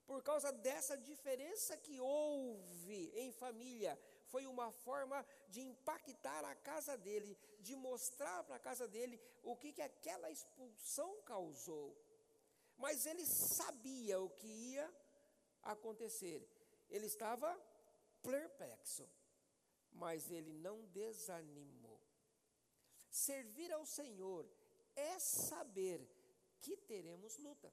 Por 0.05 0.25
causa 0.25 0.51
dessa 0.51 0.97
diferença 0.99 1.77
que 1.77 2.01
houve 2.01 3.13
em 3.15 3.31
família, 3.31 3.97
foi 4.25 4.45
uma 4.45 4.73
forma 4.73 5.25
de 5.51 5.61
impactar 5.61 6.45
a 6.45 6.57
casa 6.57 6.99
dele, 6.99 7.39
de 7.61 7.77
mostrar 7.77 8.43
para 8.43 8.57
a 8.57 8.67
casa 8.69 8.89
dele 8.89 9.21
o 9.45 9.55
que, 9.55 9.73
que 9.73 9.83
aquela 9.83 10.33
expulsão 10.33 11.23
causou. 11.23 11.97
Mas 12.77 13.07
ele 13.07 13.25
sabia 13.25 14.21
o 14.21 14.29
que 14.31 14.49
ia 14.49 14.93
acontecer. 15.63 16.45
Ele 16.91 17.07
estava 17.07 17.57
perplexo, 18.21 19.09
mas 19.95 20.31
ele 20.31 20.53
não 20.53 20.85
desanimou. 20.87 22.01
Servir 23.11 23.73
ao 23.73 23.87
Senhor 23.87 24.47
é 24.95 25.19
saber 25.19 26.01
que 26.61 26.77
teremos 26.77 27.37
luta. 27.39 27.73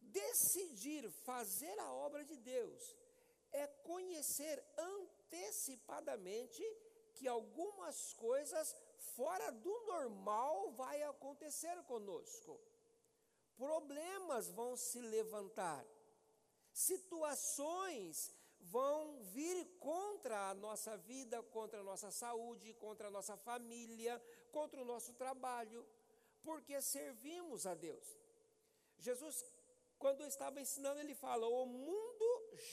Decidir 0.00 1.10
fazer 1.10 1.78
a 1.78 1.92
obra 1.92 2.24
de 2.24 2.36
Deus 2.36 2.96
é 3.52 3.66
conhecer 3.66 4.64
antecipadamente 4.78 6.62
que 7.14 7.28
algumas 7.28 8.12
coisas 8.14 8.74
fora 9.14 9.50
do 9.52 9.86
normal 9.86 10.72
vai 10.72 11.02
acontecer 11.02 11.82
conosco. 11.84 12.60
Problemas 13.56 14.48
vão 14.48 14.76
se 14.76 15.00
levantar. 15.00 15.84
Situações 16.72 18.32
vão 18.60 19.22
vir 19.22 19.66
contra 19.78 20.50
a 20.50 20.54
nossa 20.54 20.96
vida, 20.96 21.42
contra 21.42 21.80
a 21.80 21.84
nossa 21.84 22.10
saúde, 22.10 22.74
contra 22.74 23.08
a 23.08 23.10
nossa 23.10 23.36
família, 23.36 24.22
contra 24.52 24.80
o 24.80 24.84
nosso 24.84 25.14
trabalho, 25.14 25.86
porque 26.42 26.80
servimos 26.80 27.66
a 27.66 27.74
Deus. 27.74 28.06
Jesus, 28.98 29.44
quando 29.98 30.22
estava 30.24 30.60
ensinando, 30.60 31.00
ele 31.00 31.14
fala: 31.14 31.46
o 31.46 31.66
mundo 31.66 32.28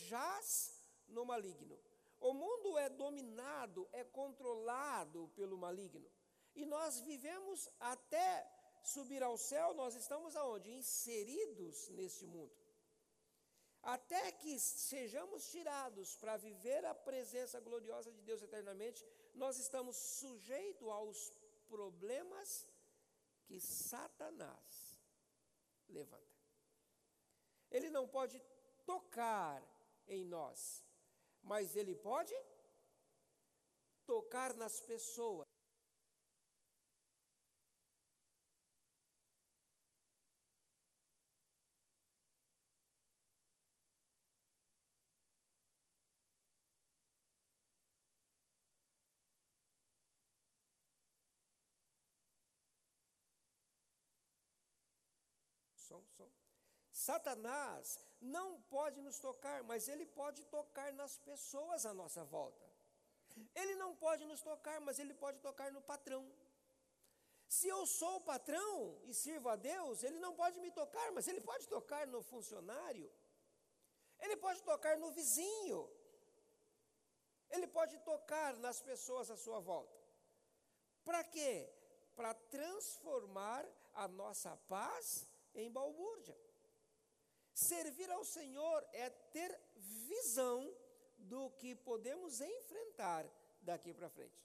jaz 0.07 0.77
no 1.07 1.25
maligno. 1.25 1.79
O 2.19 2.33
mundo 2.33 2.77
é 2.77 2.89
dominado, 2.89 3.87
é 3.91 4.03
controlado 4.03 5.29
pelo 5.35 5.57
maligno. 5.57 6.09
E 6.55 6.65
nós 6.65 6.99
vivemos 7.01 7.69
até 7.79 8.51
subir 8.83 9.21
ao 9.21 9.37
céu, 9.37 9.73
nós 9.75 9.93
estamos 9.95 10.35
aonde? 10.35 10.71
Inseridos 10.71 11.89
neste 11.89 12.25
mundo. 12.25 12.51
Até 13.95 14.33
que 14.33 14.59
sejamos 14.59 15.49
tirados 15.49 16.17
para 16.17 16.35
viver 16.35 16.83
a 16.83 16.93
presença 16.93 17.57
gloriosa 17.61 18.11
de 18.11 18.21
Deus 18.21 18.41
eternamente, 18.41 19.07
nós 19.33 19.57
estamos 19.57 19.95
sujeitos 19.95 20.89
aos 20.89 21.31
problemas 21.69 22.67
que 23.45 23.61
Satanás 23.61 24.99
levanta. 25.87 26.37
Ele 27.71 27.89
não 27.89 28.05
pode 28.05 28.41
tocar 28.85 29.63
em 30.05 30.25
nós, 30.25 30.83
mas 31.41 31.77
ele 31.77 31.95
pode 31.95 32.35
tocar 34.05 34.53
nas 34.55 34.81
pessoas. 34.81 35.47
Som, 55.97 56.05
som. 56.17 56.31
Satanás 56.91 57.99
não 58.19 58.61
pode 58.63 59.01
nos 59.01 59.19
tocar, 59.19 59.63
mas 59.63 59.87
ele 59.87 60.05
pode 60.05 60.43
tocar 60.45 60.91
nas 60.93 61.17
pessoas 61.17 61.85
à 61.85 61.93
nossa 61.93 62.23
volta. 62.23 62.65
Ele 63.53 63.75
não 63.75 63.95
pode 63.95 64.25
nos 64.25 64.41
tocar, 64.41 64.79
mas 64.81 64.99
ele 64.99 65.13
pode 65.13 65.39
tocar 65.39 65.71
no 65.71 65.81
patrão. 65.81 66.31
Se 67.47 67.67
eu 67.67 67.85
sou 67.85 68.17
o 68.17 68.21
patrão 68.21 68.99
e 69.05 69.13
sirvo 69.13 69.49
a 69.49 69.55
Deus, 69.55 70.03
ele 70.03 70.19
não 70.19 70.33
pode 70.35 70.59
me 70.59 70.71
tocar, 70.71 71.11
mas 71.11 71.27
ele 71.27 71.39
pode 71.39 71.67
tocar 71.67 72.05
no 72.07 72.21
funcionário. 72.21 73.11
Ele 74.19 74.35
pode 74.37 74.61
tocar 74.63 74.97
no 74.97 75.11
vizinho. 75.11 75.89
Ele 77.49 77.67
pode 77.67 77.97
tocar 77.99 78.57
nas 78.57 78.81
pessoas 78.81 79.29
à 79.29 79.37
sua 79.37 79.59
volta. 79.59 79.97
Para 81.05 81.23
quê? 81.23 81.71
Para 82.15 82.33
transformar 82.33 83.65
a 83.93 84.07
nossa 84.07 84.57
paz 84.67 85.27
em 85.57 85.71
balbúrdia. 85.71 86.37
Servir 87.53 88.09
ao 88.11 88.23
Senhor 88.23 88.87
é 88.93 89.09
ter 89.09 89.51
visão 89.75 90.59
do 91.17 91.49
que 91.51 91.75
podemos 91.75 92.39
enfrentar 92.39 93.25
daqui 93.61 93.93
para 93.93 94.09
frente. 94.09 94.39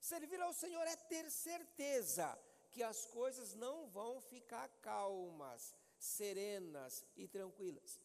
Servir 0.00 0.40
ao 0.40 0.52
Senhor 0.52 0.84
é 0.86 0.96
ter 0.96 1.30
certeza 1.30 2.36
que 2.72 2.82
as 2.82 3.06
coisas 3.06 3.54
não 3.54 3.86
vão 3.88 4.20
ficar 4.20 4.68
calmas, 4.80 5.74
serenas 5.98 7.04
e 7.14 7.28
tranquilas. 7.28 8.00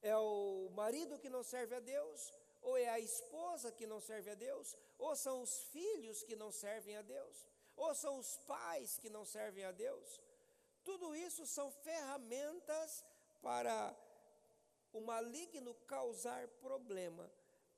É 0.00 0.16
o 0.16 0.70
marido 0.74 1.18
que 1.18 1.30
não 1.30 1.42
serve 1.42 1.74
a 1.74 1.80
Deus, 1.80 2.32
ou 2.62 2.76
é 2.76 2.88
a 2.88 3.00
esposa 3.00 3.72
que 3.72 3.86
não 3.86 4.00
serve 4.00 4.30
a 4.30 4.34
Deus, 4.34 4.76
ou 4.98 5.16
são 5.16 5.42
os 5.42 5.64
filhos 5.64 6.22
que 6.22 6.36
não 6.36 6.52
servem 6.52 6.96
a 6.96 7.02
Deus, 7.02 7.46
ou 7.74 7.94
são 7.94 8.18
os 8.18 8.36
pais 8.52 8.98
que 8.98 9.10
não 9.10 9.24
servem 9.24 9.64
a 9.64 9.72
Deus, 9.72 10.20
tudo 10.84 11.14
isso 11.16 11.46
são 11.46 11.70
ferramentas 11.70 13.04
para 13.42 13.96
o 14.92 15.00
maligno 15.00 15.74
causar 15.86 16.46
problema, 16.66 17.30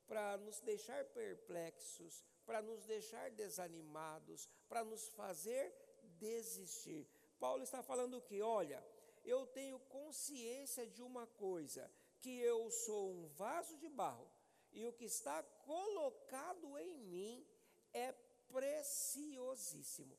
para 0.07 0.37
nos 0.37 0.59
deixar 0.59 1.03
perplexos, 1.05 2.23
para 2.45 2.61
nos 2.61 2.85
deixar 2.85 3.31
desanimados, 3.31 4.47
para 4.69 4.83
nos 4.83 5.07
fazer 5.09 5.73
desistir. 6.19 7.07
Paulo 7.39 7.63
está 7.63 7.81
falando 7.81 8.21
que, 8.21 8.41
olha, 8.41 8.83
eu 9.23 9.45
tenho 9.47 9.79
consciência 9.79 10.87
de 10.87 11.01
uma 11.01 11.27
coisa, 11.27 11.91
que 12.21 12.39
eu 12.39 12.71
sou 12.71 13.11
um 13.11 13.27
vaso 13.27 13.77
de 13.77 13.89
barro, 13.89 14.29
e 14.71 14.85
o 14.85 14.93
que 14.93 15.05
está 15.05 15.41
colocado 15.43 16.77
em 16.77 16.97
mim 16.97 17.45
é 17.93 18.13
preciosíssimo. 18.51 20.17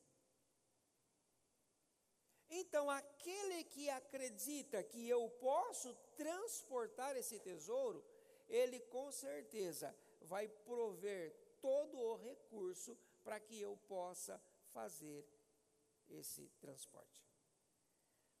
Então, 2.49 2.89
aquele 2.89 3.63
que 3.63 3.89
acredita 3.89 4.83
que 4.83 5.07
eu 5.07 5.29
posso 5.39 5.93
transportar 6.17 7.15
esse 7.15 7.39
tesouro, 7.39 8.03
ele 8.47 8.79
com 8.79 9.11
certeza 9.11 9.95
vai 10.21 10.47
prover 10.47 11.35
todo 11.61 11.99
o 11.99 12.15
recurso 12.15 12.97
para 13.23 13.39
que 13.39 13.61
eu 13.61 13.77
possa 13.87 14.41
fazer 14.73 15.27
esse 16.09 16.49
transporte. 16.59 17.23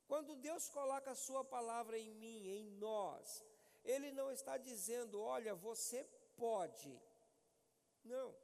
Quando 0.07 0.35
Deus 0.37 0.67
coloca 0.69 1.11
a 1.11 1.15
Sua 1.15 1.45
palavra 1.45 1.97
em 1.97 2.09
mim, 2.15 2.47
em 2.47 2.71
nós, 2.71 3.45
Ele 3.83 4.11
não 4.11 4.31
está 4.31 4.57
dizendo, 4.57 5.21
olha, 5.21 5.53
você 5.53 6.03
pode. 6.35 6.99
Não. 8.03 8.35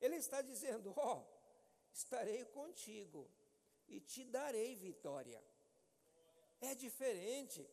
Ele 0.00 0.16
está 0.16 0.42
dizendo, 0.42 0.92
ó, 0.96 1.18
oh, 1.18 1.35
estarei 1.96 2.44
contigo 2.58 3.20
e 3.88 4.00
te 4.00 4.22
darei 4.24 4.74
vitória. 4.76 5.42
É 6.60 6.74
diferente. 6.74 7.66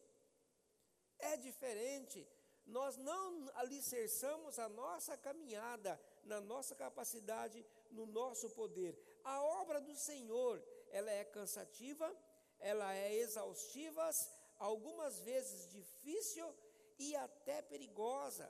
É 1.20 1.36
diferente. 1.38 2.20
Nós 2.66 2.96
não 2.96 3.52
alicerçamos 3.56 4.58
a 4.58 4.70
nossa 4.70 5.18
caminhada 5.18 6.00
na 6.24 6.40
nossa 6.40 6.74
capacidade, 6.74 7.66
no 7.92 8.06
nosso 8.06 8.50
poder. 8.52 8.98
A 9.24 9.42
obra 9.62 9.82
do 9.82 9.96
Senhor, 9.96 10.64
ela 10.90 11.12
é 11.12 11.26
cansativa, 11.26 12.08
ela 12.60 12.96
é 12.96 13.14
exaustiva, 13.16 14.10
algumas 14.58 15.20
vezes 15.22 15.68
difícil 15.68 16.48
e 16.98 17.14
até 17.18 17.62
perigosa, 17.62 18.50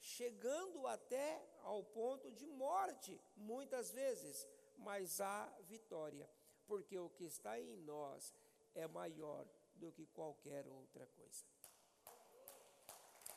chegando 0.00 0.86
até 0.86 1.26
ao 1.62 1.84
ponto 1.84 2.30
de 2.32 2.46
morte, 2.46 3.20
muitas 3.36 3.92
vezes, 3.92 4.48
mas 4.82 5.20
há 5.20 5.46
vitória 5.62 6.28
porque 6.66 6.98
o 6.98 7.10
que 7.10 7.24
está 7.24 7.60
em 7.60 7.76
nós 7.78 8.32
é 8.74 8.86
maior 8.86 9.46
do 9.74 9.92
que 9.92 10.06
qualquer 10.06 10.66
outra 10.66 11.06
coisa. 11.06 11.44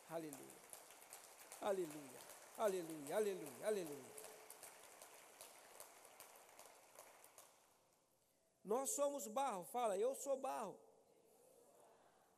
Aleluia. 0.09 0.61
Aleluia. 1.61 2.19
Aleluia. 2.57 3.15
Aleluia. 3.15 3.67
Aleluia. 3.67 4.15
Nós 8.63 8.89
somos 8.91 9.27
barro, 9.27 9.63
fala, 9.65 9.97
eu 9.97 10.15
sou 10.15 10.37
barro. 10.37 10.79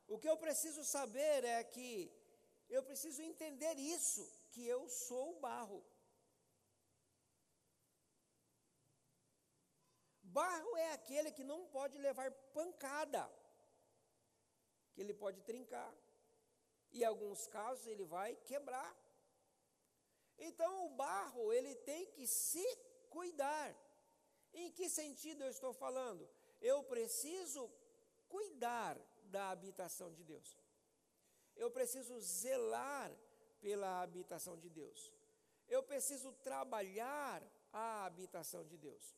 O 0.06 0.18
que 0.18 0.28
eu 0.28 0.36
preciso 0.36 0.84
saber 0.84 1.44
é 1.44 1.62
que 1.64 2.10
eu 2.68 2.82
preciso 2.82 3.22
entender 3.22 3.74
isso, 3.78 4.30
que 4.50 4.66
eu 4.66 4.88
sou 4.88 5.38
barro. 5.40 5.82
Barro 10.38 10.76
é 10.76 10.92
aquele 10.92 11.30
que 11.32 11.42
não 11.42 11.60
pode 11.66 11.98
levar 11.98 12.30
pancada, 12.58 13.22
que 14.92 15.00
ele 15.00 15.12
pode 15.22 15.40
trincar, 15.48 15.92
e 16.92 17.00
em 17.00 17.04
alguns 17.04 17.48
casos 17.48 17.88
ele 17.88 18.04
vai 18.04 18.36
quebrar. 18.50 18.90
Então 20.38 20.70
o 20.86 20.90
barro, 20.90 21.52
ele 21.52 21.74
tem 21.90 22.06
que 22.12 22.24
se 22.24 22.64
cuidar. 23.10 23.68
Em 24.52 24.70
que 24.70 24.88
sentido 24.88 25.42
eu 25.42 25.50
estou 25.50 25.72
falando? 25.72 26.30
Eu 26.60 26.84
preciso 26.84 27.68
cuidar 28.28 28.96
da 29.24 29.50
habitação 29.50 30.12
de 30.12 30.22
Deus. 30.22 30.56
Eu 31.56 31.68
preciso 31.68 32.20
zelar 32.20 33.10
pela 33.60 34.02
habitação 34.02 34.56
de 34.56 34.70
Deus. 34.70 35.12
Eu 35.68 35.82
preciso 35.82 36.32
trabalhar 36.50 37.42
a 37.72 38.04
habitação 38.04 38.64
de 38.64 38.76
Deus. 38.76 39.17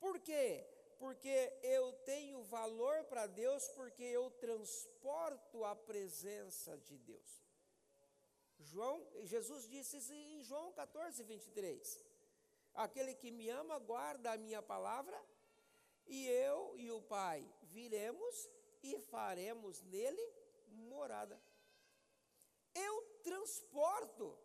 Por 0.00 0.18
quê? 0.20 0.66
Porque 0.98 1.52
eu 1.62 1.92
tenho 2.04 2.42
valor 2.44 3.04
para 3.04 3.26
Deus, 3.26 3.68
porque 3.68 4.02
eu 4.02 4.30
transporto 4.32 5.64
a 5.64 5.76
presença 5.76 6.76
de 6.78 6.98
Deus. 6.98 7.30
João, 8.58 9.06
Jesus 9.22 9.68
disse 9.68 9.98
isso 9.98 10.12
em 10.12 10.42
João 10.42 10.72
14, 10.72 11.22
23. 11.22 12.04
Aquele 12.74 13.14
que 13.14 13.30
me 13.30 13.48
ama 13.48 13.78
guarda 13.78 14.32
a 14.32 14.38
minha 14.38 14.62
palavra, 14.62 15.18
e 16.06 16.26
eu 16.26 16.74
e 16.76 16.90
o 16.90 17.00
Pai 17.02 17.46
viremos 17.62 18.48
e 18.82 18.98
faremos 18.98 19.82
nele 19.82 20.22
morada. 20.68 21.40
Eu 22.74 23.02
transporto 23.22 24.36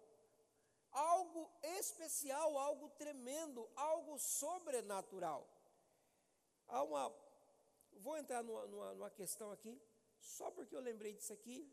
algo 0.96 1.52
especial, 1.62 2.58
algo 2.58 2.90
tremendo, 2.90 3.70
algo 3.76 4.18
sobrenatural. 4.18 5.48
Há 6.68 6.82
uma. 6.84 7.14
Vou 7.98 8.18
entrar 8.18 8.44
numa, 8.44 8.66
numa, 8.68 8.94
numa 8.94 9.10
questão 9.10 9.52
aqui, 9.52 9.82
só 10.20 10.50
porque 10.52 10.76
eu 10.76 10.82
lembrei 10.82 11.14
disso 11.14 11.34
aqui, 11.34 11.72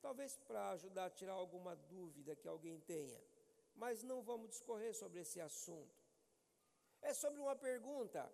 talvez 0.00 0.36
para 0.36 0.70
ajudar 0.70 1.06
a 1.06 1.10
tirar 1.10 1.34
alguma 1.34 1.76
dúvida 1.76 2.34
que 2.36 2.48
alguém 2.48 2.80
tenha. 2.80 3.20
Mas 3.74 4.02
não 4.02 4.22
vamos 4.22 4.50
discorrer 4.50 4.94
sobre 4.94 5.20
esse 5.20 5.40
assunto. 5.40 5.94
É 7.02 7.14
sobre 7.14 7.40
uma 7.40 7.56
pergunta. 7.56 8.30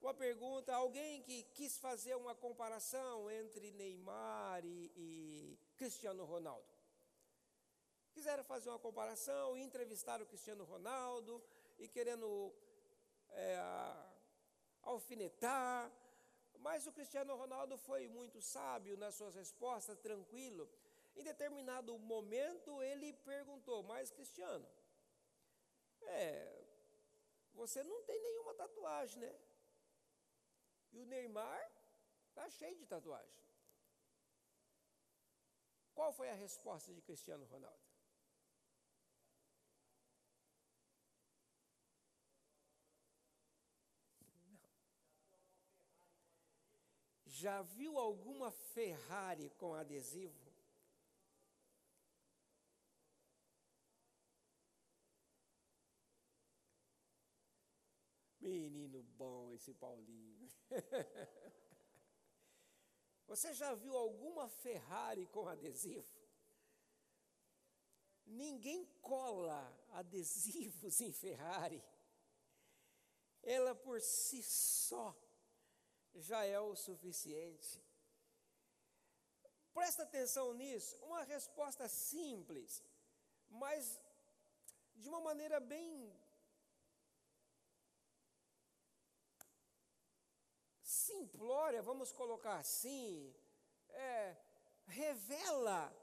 Uma 0.00 0.14
pergunta, 0.14 0.74
alguém 0.74 1.22
que 1.22 1.42
quis 1.54 1.76
fazer 1.76 2.14
uma 2.16 2.34
comparação 2.34 3.30
entre 3.30 3.70
Neymar 3.72 4.64
e, 4.64 4.90
e 4.96 5.58
Cristiano 5.76 6.24
Ronaldo. 6.24 6.79
Quiseram 8.20 8.44
fazer 8.44 8.68
uma 8.68 8.78
comparação, 8.78 9.56
entrevistar 9.56 10.20
o 10.20 10.26
Cristiano 10.26 10.62
Ronaldo 10.64 11.42
e 11.78 11.88
querendo 11.88 12.54
é, 13.30 13.58
alfinetar, 14.82 15.90
mas 16.58 16.86
o 16.86 16.92
Cristiano 16.92 17.34
Ronaldo 17.34 17.78
foi 17.78 18.08
muito 18.08 18.42
sábio 18.42 18.94
nas 18.98 19.14
suas 19.14 19.34
respostas, 19.34 19.98
tranquilo. 20.00 20.68
Em 21.16 21.24
determinado 21.24 21.98
momento 21.98 22.82
ele 22.82 23.14
perguntou: 23.32 23.82
Mas 23.84 24.10
Cristiano, 24.10 24.68
é, 26.08 26.62
você 27.54 27.82
não 27.82 28.02
tem 28.02 28.20
nenhuma 28.20 28.52
tatuagem, 28.52 29.18
né? 29.18 29.34
E 30.92 31.00
o 31.00 31.06
Neymar 31.06 31.72
está 32.28 32.50
cheio 32.50 32.76
de 32.76 32.84
tatuagem. 32.84 33.40
Qual 35.94 36.12
foi 36.12 36.28
a 36.28 36.34
resposta 36.34 36.92
de 36.92 37.00
Cristiano 37.00 37.46
Ronaldo? 37.46 37.89
Já 47.40 47.62
viu 47.62 47.98
alguma 47.98 48.50
Ferrari 48.50 49.48
com 49.56 49.74
adesivo? 49.74 50.52
Menino 58.38 59.02
bom 59.16 59.54
esse 59.54 59.72
Paulinho. 59.72 60.50
Você 63.26 63.54
já 63.54 63.74
viu 63.74 63.96
alguma 63.96 64.46
Ferrari 64.50 65.26
com 65.28 65.48
adesivo? 65.48 66.14
Ninguém 68.26 68.84
cola 69.00 69.74
adesivos 69.92 71.00
em 71.00 71.10
Ferrari. 71.10 71.82
Ela 73.42 73.74
por 73.74 73.98
si 74.02 74.42
só 74.42 75.16
já 76.14 76.44
é 76.44 76.58
o 76.60 76.74
suficiente. 76.74 77.82
Presta 79.72 80.02
atenção 80.02 80.52
nisso, 80.52 80.96
uma 81.04 81.22
resposta 81.22 81.88
simples, 81.88 82.82
mas 83.48 84.00
de 84.96 85.08
uma 85.08 85.20
maneira 85.20 85.60
bem 85.60 86.12
simplória, 90.82 91.82
vamos 91.82 92.12
colocar 92.12 92.56
assim, 92.58 93.34
é, 93.88 94.36
revela 94.86 95.94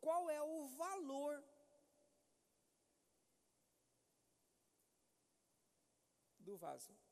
qual 0.00 0.28
é 0.30 0.42
o 0.42 0.66
valor 0.68 1.42
do 6.40 6.56
vaso. 6.56 7.03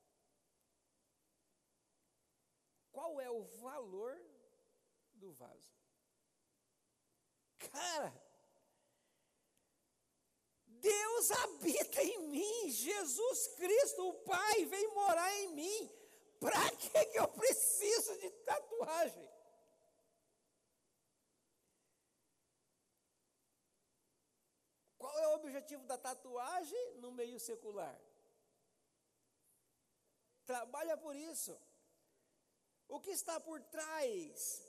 Qual 3.03 3.19
é 3.19 3.29
o 3.29 3.43
valor 3.43 4.17
do 5.15 5.33
vaso? 5.33 5.75
Cara, 7.59 8.13
Deus 10.67 11.31
habita 11.31 12.01
em 12.01 12.29
mim, 12.29 12.69
Jesus 12.69 13.47
Cristo, 13.57 14.07
o 14.07 14.13
Pai, 14.23 14.63
vem 14.67 14.87
morar 14.93 15.35
em 15.41 15.49
mim. 15.49 15.91
Para 16.39 16.69
que, 16.77 17.05
que 17.07 17.19
eu 17.19 17.27
preciso 17.27 18.17
de 18.19 18.29
tatuagem? 18.29 19.29
Qual 24.97 25.19
é 25.19 25.27
o 25.27 25.35
objetivo 25.35 25.85
da 25.85 25.97
tatuagem 25.97 26.95
no 26.99 27.11
meio 27.11 27.37
secular? 27.37 27.99
Trabalha 30.45 30.95
por 30.95 31.17
isso. 31.17 31.59
O 32.87 32.99
que 32.99 33.11
está 33.11 33.39
por 33.39 33.61
trás 33.61 34.63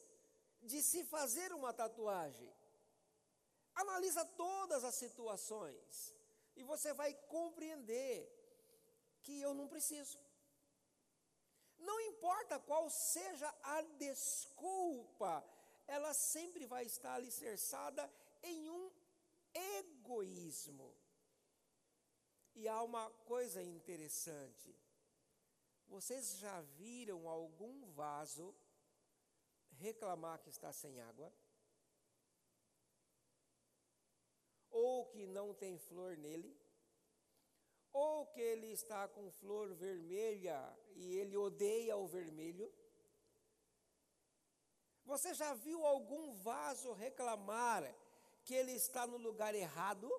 de 0.62 0.82
se 0.82 1.04
fazer 1.04 1.52
uma 1.52 1.72
tatuagem? 1.72 2.52
Analisa 3.74 4.24
todas 4.24 4.84
as 4.84 4.94
situações 4.94 6.14
e 6.56 6.62
você 6.62 6.92
vai 6.92 7.12
compreender 7.28 8.30
que 9.22 9.40
eu 9.40 9.52
não 9.54 9.68
preciso. 9.68 10.18
Não 11.78 12.00
importa 12.00 12.58
qual 12.60 12.88
seja 12.88 13.52
a 13.62 13.82
desculpa, 13.82 15.44
ela 15.86 16.14
sempre 16.14 16.66
vai 16.66 16.84
estar 16.84 17.14
alicerçada 17.14 18.10
em 18.42 18.70
um 18.70 18.90
egoísmo. 19.52 20.94
E 22.54 22.68
há 22.68 22.82
uma 22.82 23.10
coisa 23.26 23.62
interessante. 23.62 24.74
Vocês 25.88 26.38
já 26.38 26.60
viram 26.62 27.28
algum 27.28 27.86
vaso 27.92 28.54
reclamar 29.72 30.40
que 30.40 30.50
está 30.50 30.72
sem 30.72 31.00
água? 31.00 31.32
Ou 34.70 35.06
que 35.06 35.26
não 35.26 35.54
tem 35.54 35.78
flor 35.78 36.16
nele? 36.16 36.64
ou 37.94 38.26
que 38.26 38.40
ele 38.40 38.72
está 38.72 39.06
com 39.06 39.30
flor 39.30 39.72
vermelha 39.72 40.60
e 40.96 41.16
ele 41.16 41.36
odeia 41.36 41.96
o 41.96 42.08
vermelho? 42.08 42.70
Você 45.04 45.32
já 45.32 45.54
viu 45.54 45.86
algum 45.86 46.34
vaso 46.34 46.92
reclamar 46.92 47.82
que 48.42 48.52
ele 48.52 48.72
está 48.72 49.06
no 49.06 49.16
lugar 49.16 49.54
errado? 49.54 50.10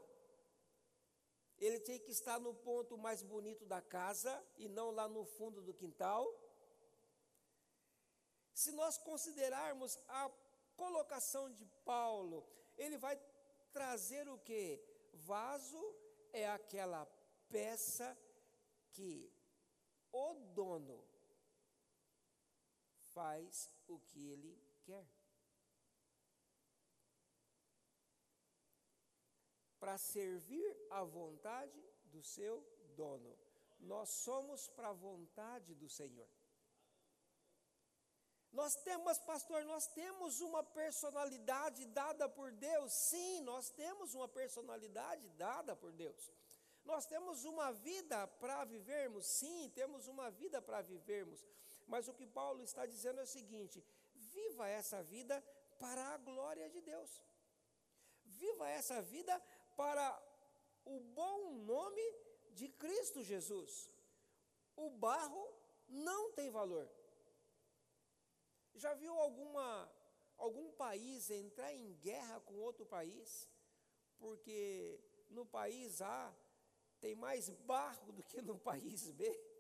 Ele 1.60 1.80
tem 1.80 2.00
que 2.00 2.12
estar 2.12 2.39
no 2.39 2.54
ponto 2.54 2.98
mais 2.98 3.24
bonito 3.24 3.65
da 3.65 3.82
casa 3.82 4.46
e 4.58 4.68
não 4.68 4.91
lá 4.91 5.08
no 5.08 5.26
fundo 5.26 5.62
do 5.62 5.74
quintal? 5.74 6.26
Se 8.54 8.72
nós 8.72 8.98
considerarmos 8.98 9.98
a 10.08 10.32
colocação 10.76 11.52
de 11.52 11.65
Paulo, 11.86 12.46
ele 12.78 12.98
vai 12.98 13.15
trazer 13.72 14.28
o 14.28 14.38
que? 14.39 14.82
Vaso 15.13 15.82
é 16.34 16.50
aquela 16.50 17.06
peça 17.50 18.18
que 18.91 19.32
o 20.12 20.34
dono 20.54 21.04
faz 23.13 23.72
o 23.88 24.00
que 24.00 24.30
ele 24.30 24.62
quer. 24.84 25.14
Para 29.86 30.00
servir 30.00 30.76
à 30.89 31.04
vontade 31.04 31.80
do 32.06 32.24
seu 32.24 32.56
dono. 32.95 33.38
Nós 33.82 34.10
somos 34.10 34.67
para 34.67 34.89
a 34.89 34.93
vontade 34.93 35.76
do 35.76 35.88
Senhor. 35.88 36.28
Nós 38.52 38.74
temos, 38.78 39.19
pastor, 39.19 39.63
nós 39.63 39.86
temos 39.86 40.41
uma 40.41 40.63
personalidade 40.63 41.86
dada 41.86 42.28
por 42.28 42.52
Deus. 42.52 42.91
Sim, 42.93 43.41
nós 43.41 43.69
temos 43.69 44.15
uma 44.15 44.28
personalidade 44.28 45.30
dada 45.38 45.76
por 45.76 45.91
Deus. 45.91 46.32
Nós 46.84 47.06
temos 47.06 47.45
uma 47.45 47.71
vida 47.71 48.26
para 48.26 48.65
vivermos, 48.65 49.28
sim, 49.28 49.71
temos 49.76 50.08
uma 50.08 50.32
vida 50.32 50.60
para 50.63 50.82
vivermos. 50.82 51.45
Mas 51.86 52.08
o 52.08 52.13
que 52.15 52.26
Paulo 52.26 52.63
está 52.63 52.88
dizendo 52.88 53.19
é 53.19 53.24
o 53.24 53.28
seguinte: 53.28 53.86
viva 54.15 54.67
essa 54.67 55.04
vida 55.04 55.39
para 55.78 56.04
a 56.15 56.17
glória 56.17 56.67
de 56.71 56.82
Deus. 56.82 57.21
Viva 58.26 58.67
essa 58.67 59.02
vida 59.02 59.39
para 59.75 60.21
o 60.85 60.99
bom 60.99 61.53
nome 61.65 62.01
de 62.51 62.67
Cristo 62.69 63.23
Jesus. 63.23 63.89
O 64.75 64.89
barro 64.89 65.47
não 65.88 66.31
tem 66.31 66.49
valor. 66.49 66.89
Já 68.73 68.93
viu 68.93 69.13
alguma 69.17 69.89
algum 70.38 70.71
país 70.73 71.29
entrar 71.29 71.73
em 71.73 71.93
guerra 71.95 72.39
com 72.41 72.55
outro 72.55 72.85
país? 72.85 73.49
Porque 74.17 74.99
no 75.29 75.45
país 75.45 76.01
A 76.01 76.33
tem 76.99 77.15
mais 77.15 77.49
barro 77.49 78.11
do 78.11 78.23
que 78.23 78.41
no 78.41 78.57
país 78.69 79.11
B? 79.11 79.55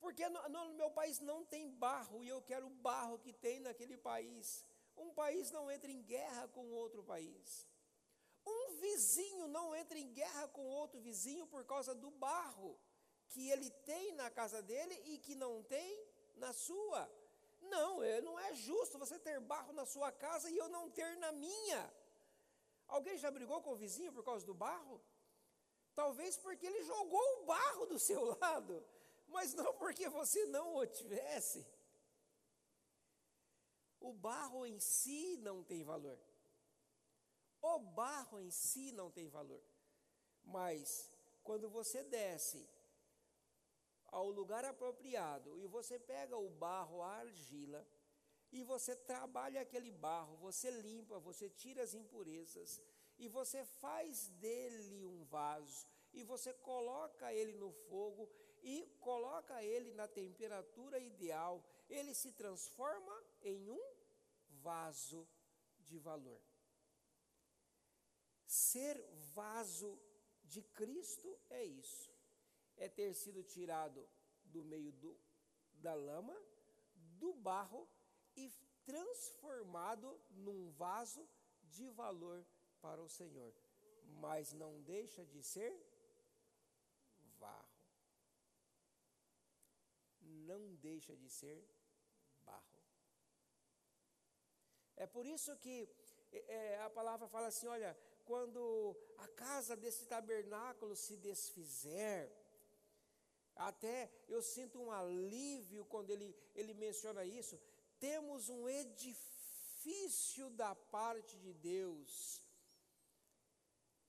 Porque 0.00 0.28
no, 0.28 0.48
no, 0.50 0.74
meu 0.74 0.90
país 0.90 1.18
não 1.20 1.44
tem 1.44 1.70
barro 1.70 2.22
e 2.22 2.28
eu 2.28 2.42
quero 2.42 2.66
o 2.66 2.70
barro 2.70 3.18
que 3.18 3.32
tem 3.32 3.60
naquele 3.60 3.96
país. 3.96 4.64
Um 4.96 5.10
país 5.14 5.50
não 5.50 5.70
entra 5.70 5.90
em 5.90 6.02
guerra 6.02 6.46
com 6.48 6.70
outro 6.72 7.02
país. 7.02 7.66
Um 8.46 8.76
vizinho 8.80 9.48
não 9.48 9.74
entra 9.74 9.98
em 9.98 10.12
guerra 10.12 10.48
com 10.48 10.66
outro 10.66 11.00
vizinho 11.00 11.46
por 11.46 11.64
causa 11.64 11.94
do 11.94 12.10
barro 12.10 12.78
que 13.28 13.50
ele 13.50 13.70
tem 13.70 14.12
na 14.12 14.30
casa 14.30 14.62
dele 14.62 14.94
e 15.04 15.18
que 15.18 15.34
não 15.34 15.62
tem 15.62 16.06
na 16.36 16.52
sua. 16.52 17.10
Não, 17.62 18.02
é, 18.02 18.20
não 18.20 18.38
é 18.38 18.54
justo 18.54 18.98
você 18.98 19.18
ter 19.18 19.40
barro 19.40 19.72
na 19.72 19.86
sua 19.86 20.12
casa 20.12 20.50
e 20.50 20.56
eu 20.56 20.68
não 20.68 20.90
ter 20.90 21.16
na 21.16 21.32
minha. 21.32 21.92
Alguém 22.86 23.16
já 23.18 23.30
brigou 23.30 23.60
com 23.62 23.72
o 23.72 23.76
vizinho 23.76 24.12
por 24.12 24.22
causa 24.22 24.44
do 24.44 24.54
barro? 24.54 25.00
Talvez 25.94 26.36
porque 26.36 26.66
ele 26.66 26.84
jogou 26.84 27.42
o 27.42 27.44
barro 27.46 27.86
do 27.86 27.98
seu 27.98 28.24
lado, 28.40 28.84
mas 29.28 29.54
não 29.54 29.72
porque 29.74 30.08
você 30.08 30.44
não 30.46 30.76
o 30.76 30.86
tivesse. 30.86 31.66
O 34.00 34.12
barro 34.12 34.66
em 34.66 34.78
si 34.78 35.38
não 35.38 35.64
tem 35.64 35.82
valor. 35.82 36.18
O 37.66 37.78
barro 37.78 38.38
em 38.38 38.50
si 38.50 38.92
não 38.92 39.10
tem 39.10 39.26
valor. 39.26 39.62
Mas 40.44 41.10
quando 41.42 41.66
você 41.70 42.02
desce 42.04 42.68
ao 44.08 44.28
lugar 44.28 44.66
apropriado 44.66 45.58
e 45.58 45.66
você 45.66 45.98
pega 45.98 46.36
o 46.36 46.50
barro, 46.50 47.02
a 47.02 47.12
argila, 47.20 47.82
e 48.52 48.62
você 48.62 48.94
trabalha 48.94 49.62
aquele 49.62 49.90
barro, 49.90 50.36
você 50.36 50.70
limpa, 50.70 51.18
você 51.18 51.48
tira 51.48 51.82
as 51.82 51.94
impurezas, 51.94 52.82
e 53.18 53.28
você 53.28 53.64
faz 53.64 54.28
dele 54.42 55.06
um 55.06 55.24
vaso, 55.24 55.86
e 56.12 56.22
você 56.22 56.52
coloca 56.52 57.32
ele 57.32 57.54
no 57.54 57.72
fogo 57.88 58.30
e 58.62 58.86
coloca 59.00 59.64
ele 59.64 59.94
na 59.94 60.06
temperatura 60.06 60.98
ideal, 60.98 61.64
ele 61.88 62.12
se 62.12 62.30
transforma 62.30 63.24
em 63.42 63.70
um 63.70 63.82
vaso 64.62 65.26
de 65.80 65.98
valor. 65.98 66.53
Ser 68.54 68.96
vaso 69.34 69.90
de 70.44 70.62
Cristo 70.62 71.30
é 71.50 71.64
isso 71.64 72.14
é 72.76 72.88
ter 72.88 73.12
sido 73.14 73.42
tirado 73.42 74.08
do 74.44 74.64
meio 74.64 74.92
do, 74.92 75.16
da 75.74 75.94
lama, 75.94 76.36
do 76.94 77.32
barro 77.34 77.88
e 78.36 78.48
transformado 78.84 80.20
num 80.30 80.70
vaso 80.70 81.28
de 81.62 81.88
valor 81.90 82.46
para 82.80 83.02
o 83.02 83.08
Senhor. 83.08 83.52
Mas 84.20 84.52
não 84.52 84.82
deixa 84.82 85.24
de 85.24 85.42
ser 85.42 85.72
barro. 87.40 87.74
Não 90.20 90.74
deixa 90.76 91.16
de 91.16 91.28
ser 91.28 91.58
barro. 92.44 92.78
É 94.96 95.06
por 95.06 95.26
isso 95.26 95.56
que 95.56 95.88
é, 96.32 96.80
a 96.82 96.90
palavra 96.90 97.26
fala 97.28 97.48
assim: 97.48 97.66
olha, 97.66 97.96
quando 98.24 98.96
a 99.18 99.28
casa 99.28 99.76
desse 99.76 100.06
tabernáculo 100.06 100.96
se 100.96 101.16
desfizer, 101.16 102.32
até 103.56 104.10
eu 104.28 104.42
sinto 104.42 104.80
um 104.80 104.90
alívio 104.90 105.84
quando 105.84 106.10
ele, 106.10 106.36
ele 106.54 106.74
menciona 106.74 107.24
isso. 107.24 107.56
Temos 108.00 108.48
um 108.48 108.68
edifício 108.68 110.50
da 110.50 110.74
parte 110.74 111.38
de 111.38 111.54
Deus. 111.54 112.42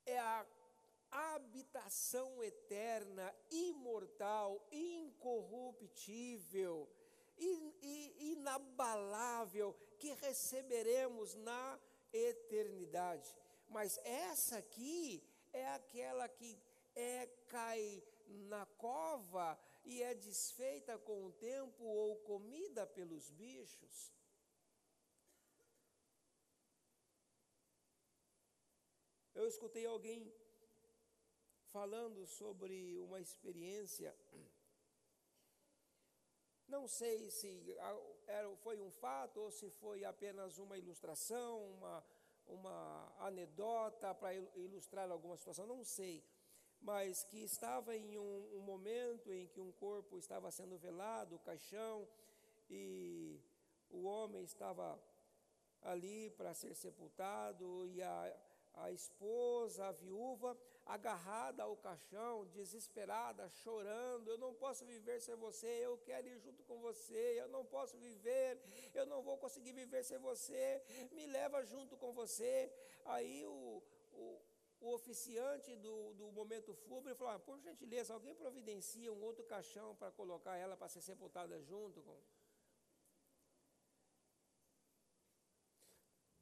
É 0.05 0.17
a 0.19 0.45
habitação 1.11 2.43
eterna, 2.43 3.33
imortal, 3.49 4.67
incorruptível, 4.71 6.89
in, 7.37 7.73
in, 7.81 8.33
inabalável 8.33 9.73
que 9.99 10.11
receberemos 10.13 11.35
na 11.35 11.79
eternidade. 12.11 13.35
Mas 13.67 13.97
essa 14.03 14.57
aqui 14.57 15.23
é 15.51 15.67
aquela 15.69 16.27
que 16.29 16.57
é 16.95 17.27
cai 17.47 18.03
na 18.27 18.65
cova 18.65 19.59
e 19.83 20.01
é 20.01 20.13
desfeita 20.13 20.97
com 20.99 21.25
o 21.25 21.31
tempo 21.33 21.83
ou 21.83 22.17
comida 22.17 22.87
pelos 22.87 23.29
bichos? 23.29 24.13
Eu 29.33 29.45
escutei 29.47 29.85
alguém 29.85 30.33
falando 31.67 32.25
sobre 32.25 32.97
uma 32.99 33.19
experiência. 33.19 34.15
Não 36.67 36.87
sei 36.87 37.29
se 37.29 37.77
foi 38.63 38.79
um 38.79 38.89
fato 38.89 39.41
ou 39.41 39.51
se 39.51 39.69
foi 39.69 40.05
apenas 40.05 40.57
uma 40.57 40.77
ilustração, 40.77 41.71
uma, 41.73 42.03
uma 42.47 43.11
anedota 43.19 44.13
para 44.13 44.33
ilustrar 44.33 45.09
alguma 45.09 45.37
situação, 45.37 45.65
não 45.65 45.83
sei. 45.83 46.23
Mas 46.81 47.23
que 47.23 47.43
estava 47.43 47.95
em 47.95 48.17
um, 48.17 48.57
um, 48.57 48.59
momento 48.59 49.31
em 49.31 49.47
que 49.47 49.59
um 49.59 49.71
corpo 49.71 50.17
estava 50.17 50.51
sendo 50.51 50.77
velado, 50.77 51.35
o 51.35 51.39
caixão, 51.39 52.07
e 52.69 53.39
o 53.89 54.03
homem 54.03 54.43
estava 54.43 54.99
ali 55.81 56.29
para 56.31 56.53
ser 56.53 56.75
sepultado, 56.75 57.87
e 57.87 58.01
a, 58.01 58.37
a 58.75 58.91
esposa, 58.91 59.87
a 59.87 59.91
viúva, 59.91 60.57
agarrada 60.85 61.63
ao 61.63 61.75
caixão, 61.77 62.45
desesperada, 62.47 63.49
chorando: 63.49 64.29
Eu 64.29 64.37
não 64.37 64.53
posso 64.53 64.85
viver 64.85 65.19
sem 65.19 65.35
você, 65.35 65.67
eu 65.83 65.97
quero 65.99 66.27
ir 66.27 66.39
junto 66.39 66.63
com 66.63 66.79
você, 66.79 67.39
eu 67.39 67.47
não 67.49 67.65
posso 67.65 67.97
viver, 67.97 68.61
eu 68.93 69.05
não 69.05 69.21
vou 69.21 69.37
conseguir 69.37 69.73
viver 69.73 70.03
sem 70.03 70.17
você, 70.19 70.81
me 71.11 71.25
leva 71.25 71.63
junto 71.65 71.97
com 71.97 72.13
você. 72.13 72.71
Aí 73.05 73.45
o, 73.45 73.83
o 74.13 74.41
o 74.85 74.93
oficiante 74.93 75.75
do, 75.77 76.13
do 76.13 76.31
momento 76.31 76.73
fúnebre 76.73 77.15
falou: 77.15 77.33
ah, 77.33 77.39
por 77.39 77.59
gentileza, 77.59 78.13
alguém 78.13 78.35
providencia 78.35 79.11
um 79.11 79.23
outro 79.23 79.43
caixão 79.45 79.95
para 79.95 80.11
colocar 80.11 80.55
ela 80.57 80.77
para 80.77 80.89
ser 80.89 81.01
sepultada 81.01 81.59
junto 81.61 82.01
com. 82.01 82.15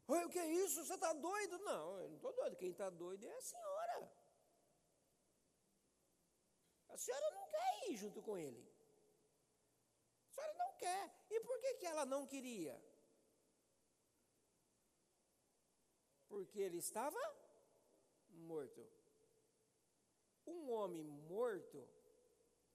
Oi, 0.08 0.26
o 0.26 0.30
que 0.30 0.40
é 0.40 0.48
isso? 0.48 0.84
Você 0.84 0.94
está 0.96 1.14
doido? 1.14 1.58
Não, 1.60 2.00
eu 2.00 2.10
não 2.10 2.16
estou 2.18 2.34
doido. 2.34 2.58
Quem 2.58 2.72
está 2.72 2.90
doido 2.90 3.26
é 3.26 3.38
a 3.38 3.42
senhora. 3.42 4.12
A 6.94 6.98
senhora 6.98 7.32
não 7.32 7.48
quer 7.48 7.90
ir 7.90 7.98
junto 7.98 8.22
com 8.22 8.38
ele. 8.38 8.64
A 10.30 10.32
senhora 10.32 10.54
não 10.54 10.74
quer. 10.74 11.26
E 11.32 11.40
por 11.40 11.60
que, 11.60 11.74
que 11.76 11.86
ela 11.88 12.06
não 12.06 12.28
queria? 12.28 12.80
Porque 16.28 16.60
ele 16.60 16.78
estava 16.78 17.20
morto. 18.30 18.88
Um 20.46 20.72
homem 20.72 21.04
morto 21.04 21.88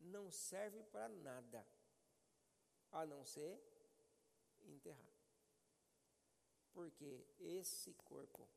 não 0.01 0.31
serve 0.31 0.83
para 0.85 1.09
nada, 1.09 1.67
a 2.91 3.07
não 3.07 3.25
ser 3.25 3.61
enterrar. 4.61 5.15
Porque 6.73 7.25
esse 7.39 7.93
corpo 7.95 8.49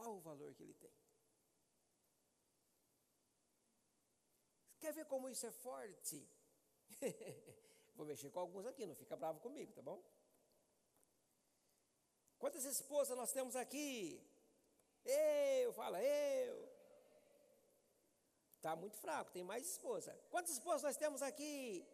Qual 0.00 0.16
o 0.16 0.20
valor 0.20 0.54
que 0.54 0.62
ele 0.62 0.72
tem? 0.72 0.90
Quer 4.78 4.94
ver 4.94 5.04
como 5.04 5.28
isso 5.28 5.44
é 5.44 5.50
forte? 5.50 6.26
Vou 7.94 8.06
mexer 8.06 8.30
com 8.30 8.40
alguns 8.40 8.64
aqui, 8.64 8.86
não 8.86 8.94
fica 8.94 9.14
bravo 9.14 9.40
comigo, 9.40 9.74
tá 9.74 9.82
bom? 9.82 10.02
Quantas 12.38 12.64
esposas 12.64 13.14
nós 13.14 13.30
temos 13.30 13.54
aqui? 13.54 14.26
Eu, 15.04 15.70
fala 15.74 16.02
eu. 16.02 16.56
Tá 18.62 18.74
muito 18.74 18.96
fraco, 18.96 19.32
tem 19.32 19.44
mais 19.44 19.68
esposa. 19.68 20.18
Quantas 20.30 20.52
esposas 20.52 20.82
nós 20.82 20.96
temos 20.96 21.20
aqui? 21.20 21.86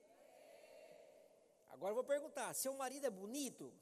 Agora 1.71 1.91
eu 1.91 1.97
vou 1.97 2.05
perguntar: 2.05 2.55
seu 2.55 2.73
marido 2.75 3.05
é 3.05 3.11
bonito? 3.11 3.75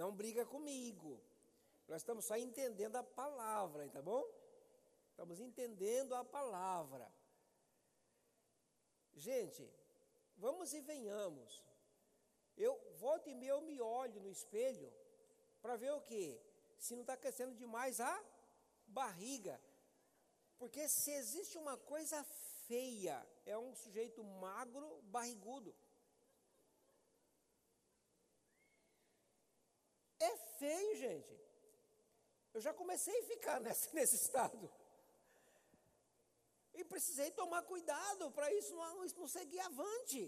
Não 0.00 0.14
briga 0.14 0.46
comigo. 0.46 1.20
Nós 1.88 2.02
estamos 2.02 2.24
só 2.24 2.36
entendendo 2.36 2.94
a 2.96 3.02
palavra, 3.02 3.88
tá 3.88 4.00
bom? 4.00 4.24
Estamos 5.10 5.40
entendendo 5.40 6.14
a 6.14 6.24
palavra. 6.24 7.12
Gente, 9.14 9.68
vamos 10.36 10.72
e 10.72 10.80
venhamos. 10.80 11.64
Eu 12.56 12.72
volto 13.00 13.28
e 13.28 13.34
meio 13.34 13.54
eu 13.54 13.60
me 13.60 13.80
olho 13.80 14.20
no 14.20 14.30
espelho 14.30 14.92
para 15.60 15.74
ver 15.74 15.92
o 15.92 16.00
que? 16.02 16.40
Se 16.78 16.94
não 16.94 17.02
está 17.02 17.16
crescendo 17.16 17.56
demais 17.56 17.98
a 17.98 18.24
barriga. 18.86 19.60
Porque 20.60 20.88
se 20.88 21.10
existe 21.10 21.58
uma 21.58 21.76
coisa 21.76 22.22
feia, 22.68 23.26
é 23.44 23.58
um 23.58 23.74
sujeito 23.74 24.22
magro, 24.22 25.02
barrigudo. 25.02 25.74
É 30.20 30.36
feio, 30.58 30.96
gente. 30.96 31.34
Eu 32.54 32.60
já 32.60 32.72
comecei 32.72 33.16
a 33.20 33.28
ficar 33.32 33.60
nesse, 33.66 33.94
nesse 33.94 34.16
estado. 34.16 34.70
E 36.74 36.84
precisei 36.84 37.30
tomar 37.32 37.62
cuidado 37.62 38.30
para 38.30 38.52
isso 38.58 38.74
não, 38.74 39.04
isso 39.04 39.18
não 39.18 39.28
seguir 39.28 39.60
avante. 39.60 40.22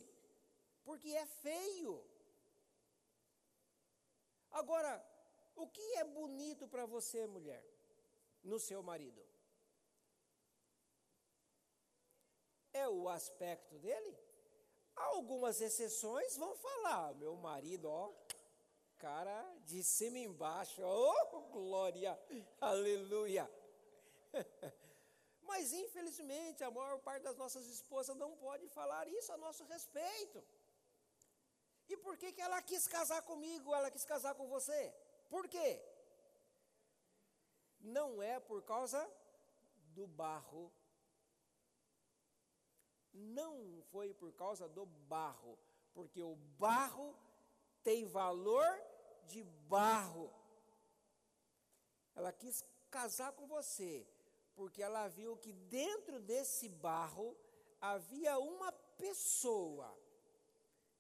Porque 0.85 1.11
é 1.25 1.27
feio. 1.27 2.05
Agora, 4.51 4.93
o 5.55 5.67
que 5.69 5.87
é 5.97 6.05
bonito 6.05 6.67
para 6.67 6.87
você, 6.87 7.27
mulher, 7.27 7.65
no 8.43 8.59
seu 8.59 8.83
marido? 8.83 9.25
É 12.73 12.89
o 12.89 13.09
aspecto 13.09 13.79
dele? 13.79 14.19
Algumas 14.97 15.61
exceções 15.61 16.37
vão 16.37 16.55
falar, 16.57 17.15
meu 17.15 17.35
marido, 17.37 17.89
ó, 17.89 18.13
cara 19.01 19.37
de 19.65 19.83
cima 19.83 20.19
embaixo. 20.19 20.83
Oh, 20.83 21.41
glória! 21.51 22.19
Aleluia! 22.61 23.51
Mas 25.51 25.73
infelizmente 25.73 26.63
a 26.63 26.71
maior 26.71 26.99
parte 27.01 27.23
das 27.23 27.37
nossas 27.37 27.67
esposas 27.67 28.17
não 28.17 28.37
pode 28.37 28.69
falar 28.69 29.09
isso 29.09 29.33
a 29.33 29.39
nosso 29.39 29.65
respeito. 29.65 30.43
E 31.89 31.97
por 31.97 32.17
que, 32.17 32.33
que 32.33 32.41
ela 32.41 32.63
quis 32.63 32.87
casar 32.87 33.23
comigo, 33.23 33.75
ela 33.75 33.91
quis 33.91 34.05
casar 34.05 34.35
com 34.35 34.47
você? 34.47 34.95
Por 35.29 35.49
quê? 35.49 35.83
Não 37.81 38.23
é 38.23 38.39
por 38.39 38.63
causa 38.63 39.01
do 39.97 40.07
barro. 40.07 40.73
Não 43.13 43.83
foi 43.91 44.15
por 44.15 44.33
causa 44.35 44.69
do 44.69 44.87
barro, 44.87 45.59
porque 45.93 46.23
o 46.23 46.37
barro 46.37 47.17
tem 47.83 48.07
valor 48.07 48.90
de 49.33 49.43
barro. 49.75 50.29
Ela 52.15 52.33
quis 52.33 52.65
casar 52.91 53.33
com 53.33 53.47
você, 53.47 54.07
porque 54.55 54.83
ela 54.83 55.09
viu 55.09 55.37
que 55.37 55.53
dentro 55.53 56.21
desse 56.21 56.69
barro 56.69 57.37
havia 57.81 58.39
uma 58.39 58.71
pessoa. 59.05 59.91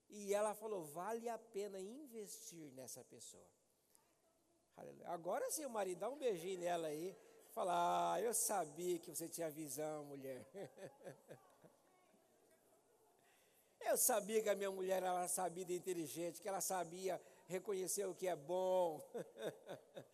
E 0.08 0.34
ela 0.34 0.54
falou: 0.54 0.84
vale 0.84 1.28
a 1.28 1.38
pena 1.38 1.78
investir 1.80 2.72
nessa 2.72 3.04
pessoa. 3.04 3.48
Agora 5.06 5.50
sim, 5.50 5.66
o 5.66 5.70
marido 5.70 5.98
dá 5.98 6.08
um 6.08 6.16
beijinho 6.16 6.60
nela 6.60 6.88
aí. 6.88 7.14
Fala, 7.52 8.14
ah, 8.14 8.20
eu 8.20 8.32
sabia 8.32 8.98
que 8.98 9.10
você 9.10 9.28
tinha 9.28 9.50
visão, 9.50 10.04
mulher. 10.04 10.46
Eu 13.90 13.96
sabia 13.96 14.40
que 14.40 14.48
a 14.48 14.54
minha 14.54 14.70
mulher 14.70 15.02
era 15.02 15.26
sabida 15.26 15.72
e 15.72 15.76
inteligente, 15.76 16.40
que 16.40 16.48
ela 16.48 16.60
sabia 16.60 17.20
reconhecer 17.54 18.06
o 18.06 18.14
que 18.14 18.28
é 18.28 18.36
bom. 18.36 19.00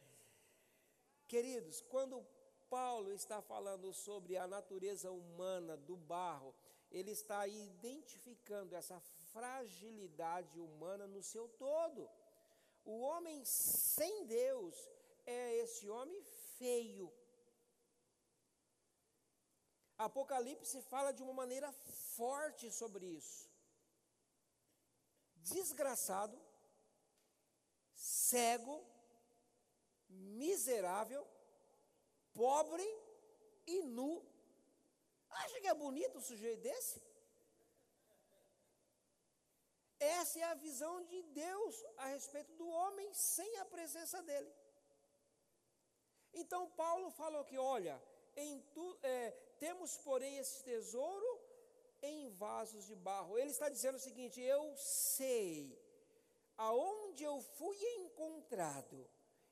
Queridos, 1.33 1.81
quando 1.93 2.27
Paulo 2.71 3.13
está 3.13 3.43
falando 3.43 3.93
sobre 3.93 4.37
a 4.37 4.47
natureza 4.47 5.11
humana 5.11 5.77
do 5.77 5.97
barro, 5.97 6.55
ele 6.91 7.11
está 7.11 7.47
identificando 7.47 8.75
essa 8.75 8.99
fragilidade 9.33 10.59
humana 10.59 11.07
no 11.07 11.23
seu 11.23 11.49
todo. 11.49 12.09
O 12.85 13.01
homem 13.01 13.45
sem 13.45 14.27
Deus 14.27 14.75
é 15.27 15.57
esse 15.57 15.89
homem 15.89 16.23
feio. 16.59 17.13
Apocalipse 19.99 20.81
fala 20.83 21.13
de 21.13 21.23
uma 21.23 21.33
maneira 21.33 21.73
forte 22.17 22.71
sobre 22.71 23.07
isso 23.07 23.49
desgraçado, 25.47 26.39
cego, 28.07 28.77
miserável, 30.09 31.27
pobre 32.33 32.87
e 33.67 33.83
nu. 33.83 34.13
Acha 35.43 35.61
que 35.61 35.67
é 35.67 35.75
bonito 35.75 36.19
um 36.19 36.29
sujeito 36.31 36.63
desse? 36.63 37.03
Essa 39.99 40.39
é 40.39 40.45
a 40.45 40.55
visão 40.55 40.95
de 41.05 41.21
Deus 41.45 41.75
a 41.97 42.07
respeito 42.17 42.53
do 42.61 42.69
homem 42.69 43.13
sem 43.13 43.51
a 43.59 43.65
presença 43.65 44.23
dele. 44.23 44.53
Então 46.33 46.71
Paulo 46.83 47.11
falou 47.11 47.45
que, 47.45 47.59
olha, 47.59 48.01
tu, 48.75 48.99
é, 49.03 49.31
temos 49.65 49.97
porém 49.99 50.37
esse 50.37 50.63
tesouro 50.63 51.31
em 52.03 52.29
vasos 52.45 52.85
de 52.87 52.95
barro. 52.95 53.39
Ele 53.39 53.51
está 53.51 53.69
dizendo 53.69 53.97
o 53.97 54.07
seguinte: 54.09 54.41
eu 54.41 54.77
sei 54.77 55.77
aonde 56.57 57.06
eu 57.25 57.41
fui 57.41 57.77
encontrado 57.99 59.09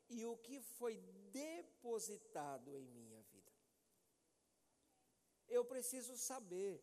e 0.09 0.24
o 0.24 0.37
que 0.37 0.61
foi 0.61 0.96
depositado 1.31 2.77
em 2.77 2.87
minha 2.88 3.20
vida. 3.22 3.53
Eu 5.48 5.64
preciso 5.64 6.16
saber 6.16 6.83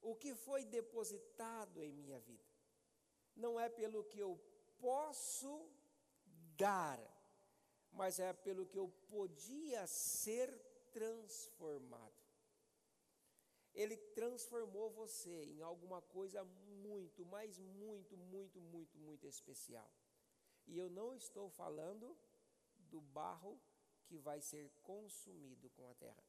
o 0.00 0.14
que 0.14 0.34
foi 0.34 0.64
depositado 0.64 1.82
em 1.82 1.92
minha 1.92 2.18
vida. 2.20 2.44
Não 3.36 3.58
é 3.58 3.68
pelo 3.68 4.04
que 4.04 4.18
eu 4.18 4.38
posso 4.78 5.70
dar, 6.56 6.98
mas 7.92 8.18
é 8.18 8.32
pelo 8.32 8.66
que 8.66 8.78
eu 8.78 8.88
podia 9.08 9.86
ser 9.86 10.50
transformado. 10.92 12.19
Ele 13.74 13.96
transformou 13.96 14.90
você 14.90 15.44
em 15.44 15.62
alguma 15.62 16.02
coisa 16.02 16.44
muito, 16.44 17.24
mas 17.24 17.58
muito, 17.58 18.16
muito, 18.16 18.60
muito, 18.60 18.98
muito 18.98 19.26
especial. 19.26 19.90
E 20.66 20.76
eu 20.76 20.90
não 20.90 21.14
estou 21.14 21.48
falando 21.50 22.16
do 22.76 23.00
barro 23.00 23.60
que 24.06 24.18
vai 24.18 24.40
ser 24.40 24.70
consumido 24.82 25.70
com 25.70 25.86
a 25.86 25.94
terra. 25.94 26.24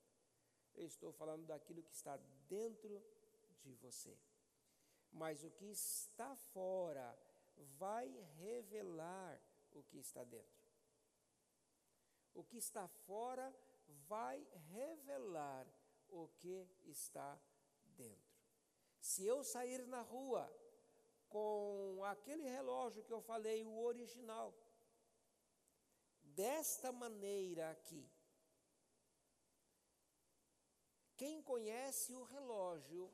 Eu 0.75 0.85
estou 0.85 1.11
falando 1.11 1.45
daquilo 1.45 1.83
que 1.83 1.93
está 1.93 2.17
dentro 2.47 3.03
de 3.61 3.73
você. 3.73 4.17
Mas 5.11 5.43
o 5.43 5.51
que 5.51 5.65
está 5.65 6.35
fora 6.35 7.17
vai 7.77 8.07
revelar 8.37 9.41
o 9.71 9.83
que 9.83 9.97
está 9.97 10.23
dentro. 10.23 10.61
O 12.33 12.43
que 12.43 12.57
está 12.57 12.87
fora 12.87 13.53
vai 14.07 14.45
revelar 14.69 15.67
o 16.11 16.27
que 16.39 16.67
está 16.85 17.39
dentro. 17.97 18.31
Se 18.99 19.25
eu 19.25 19.43
sair 19.43 19.87
na 19.87 20.01
rua 20.01 20.51
com 21.29 22.03
aquele 22.05 22.47
relógio 22.47 23.03
que 23.03 23.13
eu 23.13 23.21
falei, 23.21 23.63
o 23.65 23.79
original, 23.83 24.53
desta 26.21 26.91
maneira 26.91 27.71
aqui, 27.71 28.07
quem 31.15 31.41
conhece 31.41 32.13
o 32.13 32.23
relógio 32.23 33.11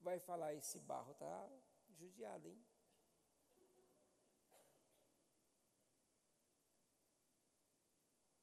vai 0.00 0.18
falar: 0.18 0.54
esse 0.54 0.78
barro 0.80 1.12
está 1.12 1.50
judiado, 1.88 2.48
hein? 2.48 2.69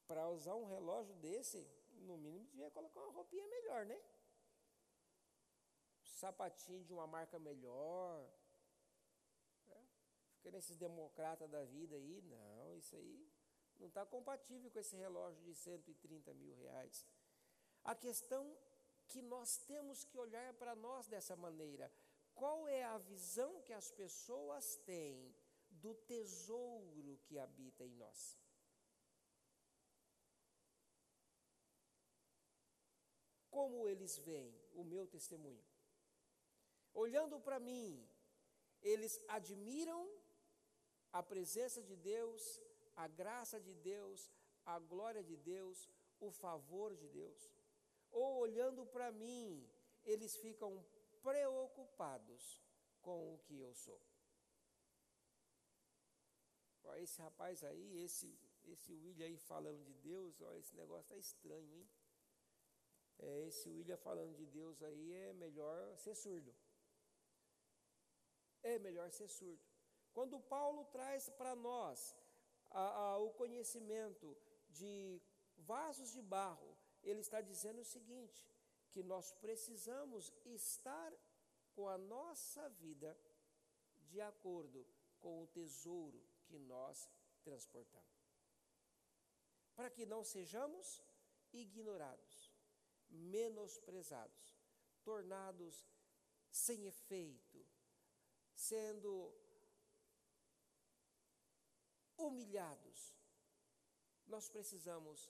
Para 0.08 0.30
usar 0.30 0.56
um 0.56 0.66
relógio 0.66 1.14
desse, 1.16 1.68
no 2.02 2.18
mínimo 2.18 2.46
devia 2.46 2.72
colocar 2.72 3.02
uma 3.02 3.12
roupinha 3.12 3.48
melhor, 3.48 3.86
né? 3.86 4.00
Sapatinho 6.04 6.84
de 6.84 6.94
uma 6.94 7.06
marca 7.06 7.38
melhor. 7.38 8.28
É. 9.70 9.82
Fica 10.38 10.52
nesses 10.52 10.78
democratas 10.78 11.50
da 11.50 11.64
vida 11.66 11.96
aí. 11.96 12.22
Não, 12.22 12.78
isso 12.78 12.96
aí 12.96 13.30
não 13.78 13.88
está 13.88 14.06
compatível 14.06 14.72
com 14.72 14.80
esse 14.80 14.96
relógio 14.96 15.44
de 15.44 15.54
130 15.54 16.34
mil 16.34 16.56
reais. 16.56 17.06
A 17.84 17.94
questão 17.94 18.58
que 19.08 19.22
nós 19.22 19.58
temos 19.58 20.04
que 20.04 20.18
olhar 20.18 20.54
para 20.56 20.76
nós 20.76 21.08
dessa 21.08 21.36
maneira. 21.36 21.92
Qual 22.36 22.68
é 22.68 22.84
a 22.84 22.98
visão 22.98 23.62
que 23.62 23.74
as 23.74 23.90
pessoas 23.92 24.76
têm 24.86 25.36
do 25.70 25.94
tesouro 25.96 27.20
que 27.26 27.40
habita 27.40 27.84
em 27.86 27.96
nós? 27.96 28.38
Como 33.58 33.88
eles 33.88 34.20
veem 34.20 34.54
o 34.80 34.84
meu 34.84 35.08
testemunho? 35.08 35.66
Olhando 36.94 37.40
para 37.40 37.60
mim, 37.60 38.08
eles 38.84 39.14
admiram 39.28 40.02
a 41.12 41.24
presença 41.24 41.82
de 41.82 41.96
Deus, 41.96 42.62
a 42.96 43.08
graça 43.08 43.60
de 43.60 43.74
Deus, 43.74 44.32
a 44.64 44.78
glória 44.78 45.24
de 45.24 45.36
Deus, 45.36 45.90
o 46.20 46.30
favor 46.30 46.96
de 46.96 47.08
Deus. 47.10 47.52
Ou 48.12 48.38
olhando 48.46 48.86
para 48.86 49.12
mim, 49.12 49.68
eles 50.06 50.36
ficam 50.36 50.86
preocupados 51.24 52.62
com 53.02 53.34
o 53.34 53.40
que 53.40 53.60
eu 53.60 53.74
sou. 53.74 54.00
Ó, 56.84 56.94
esse 56.94 57.20
rapaz 57.20 57.64
aí, 57.64 58.04
esse, 58.04 58.40
esse 58.66 58.94
William 58.94 59.26
aí 59.26 59.38
falando 59.38 59.84
de 59.84 59.96
Deus, 59.96 60.40
ó, 60.42 60.54
esse 60.54 60.76
negócio 60.76 61.06
está 61.06 61.18
estranho, 61.18 61.74
hein? 61.74 61.90
É, 63.20 63.48
esse 63.48 63.70
William 63.70 63.98
falando 63.98 64.36
de 64.36 64.46
Deus 64.46 64.82
aí 64.84 65.14
é 65.14 65.34
melhor 65.34 65.98
ser 65.98 66.16
surdo. 66.16 66.54
É 68.64 68.78
melhor 68.80 69.10
ser 69.12 69.28
surdo. 69.28 69.64
Quando 70.14 70.40
Paulo 70.40 70.86
traz 70.86 71.30
para 71.30 71.56
nós 71.56 72.16
a, 72.70 72.82
a, 72.82 73.18
o 73.18 73.32
conhecimento 73.32 74.38
de 74.70 75.22
vasos 75.58 76.12
de 76.12 76.22
barro, 76.22 76.78
ele 77.04 77.22
está 77.22 77.40
dizendo 77.42 77.82
o 77.82 77.86
seguinte: 77.86 78.48
que 78.92 79.04
nós 79.04 79.32
precisamos 79.34 80.34
estar 80.46 81.14
com 81.74 81.88
a 81.88 81.98
nossa 81.98 82.68
vida 82.70 83.18
de 84.10 84.20
acordo 84.22 84.86
com 85.20 85.44
o 85.44 85.48
tesouro 85.48 86.20
que 86.46 86.58
nós 86.58 87.10
transportamos. 87.44 88.18
Para 89.76 89.90
que 89.90 90.06
não 90.06 90.24
sejamos 90.24 91.04
ignorados, 91.54 92.47
menosprezados, 93.10 94.58
tornados 95.04 95.86
sem 96.52 96.86
efeito, 96.86 97.66
sendo 98.56 99.34
humilhados. 102.18 103.16
Nós 104.26 104.50
precisamos 104.50 105.30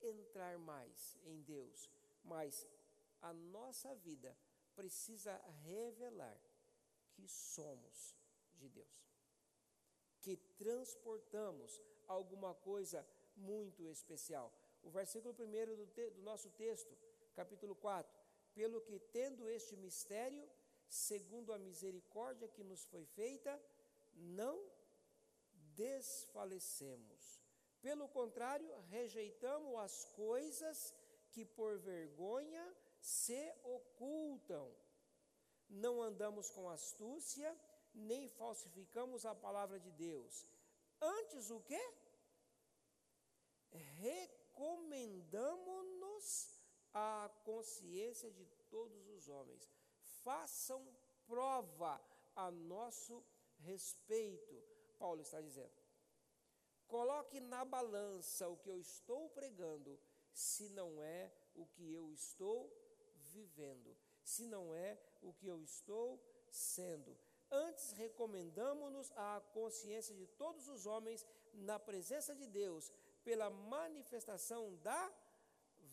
entrar 0.00 0.58
mais 0.58 1.16
em 1.24 1.42
Deus, 1.42 1.90
mas 2.22 2.66
a 3.20 3.32
nossa 3.32 3.94
vida 3.96 4.36
precisa 4.74 5.34
revelar 5.64 6.38
que 7.12 7.26
somos 7.28 8.14
de 8.56 8.68
Deus, 8.68 9.08
que 10.20 10.36
transportamos 10.36 11.80
alguma 12.06 12.54
coisa 12.54 13.06
muito 13.36 13.88
especial. 13.88 14.52
O 14.84 14.90
versículo 14.90 15.34
1 15.34 15.76
do, 15.76 16.10
do 16.16 16.22
nosso 16.22 16.48
texto, 16.50 16.96
capítulo 17.34 17.74
4: 17.74 18.16
Pelo 18.54 18.80
que, 18.80 18.98
tendo 18.98 19.48
este 19.48 19.76
mistério, 19.76 20.48
segundo 20.88 21.52
a 21.52 21.58
misericórdia 21.58 22.48
que 22.48 22.62
nos 22.62 22.84
foi 22.84 23.04
feita, 23.04 23.60
não 24.14 24.56
desfalecemos 25.74 27.44
pelo 27.84 28.08
contrário, 28.08 28.66
rejeitamos 28.88 29.78
as 29.78 30.06
coisas 30.06 30.94
que 31.32 31.44
por 31.44 31.76
vergonha 31.80 32.64
se 32.98 33.54
ocultam. 33.62 34.74
Não 35.68 36.00
andamos 36.00 36.48
com 36.48 36.70
astúcia, 36.70 37.54
nem 37.92 38.26
falsificamos 38.26 39.26
a 39.26 39.34
palavra 39.34 39.78
de 39.78 39.90
Deus. 39.90 40.46
Antes 40.98 41.50
o 41.50 41.60
que? 41.60 41.82
Recomendamos-nos 44.54 46.48
à 46.92 47.28
consciência 47.44 48.30
de 48.30 48.46
todos 48.70 49.08
os 49.08 49.28
homens. 49.28 49.68
Façam 50.22 50.86
prova 51.26 52.00
a 52.36 52.50
nosso 52.52 53.24
respeito. 53.58 54.62
Paulo 54.98 55.20
está 55.22 55.40
dizendo. 55.40 55.72
Coloque 56.86 57.40
na 57.40 57.64
balança 57.64 58.48
o 58.48 58.56
que 58.56 58.70
eu 58.70 58.78
estou 58.78 59.28
pregando, 59.30 59.98
se 60.32 60.68
não 60.68 61.02
é 61.02 61.32
o 61.56 61.66
que 61.66 61.92
eu 61.92 62.12
estou 62.12 62.70
vivendo, 63.32 63.96
se 64.22 64.46
não 64.46 64.72
é 64.74 64.96
o 65.20 65.32
que 65.32 65.48
eu 65.48 65.60
estou 65.62 66.22
sendo. 66.50 67.16
Antes, 67.50 67.90
recomendamos-nos 67.92 69.10
à 69.16 69.40
consciência 69.52 70.14
de 70.14 70.26
todos 70.26 70.68
os 70.68 70.86
homens 70.86 71.26
na 71.54 71.78
presença 71.78 72.34
de 72.34 72.46
Deus, 72.46 72.92
pela 73.24 73.50
manifestação 73.50 74.76
da 74.76 75.12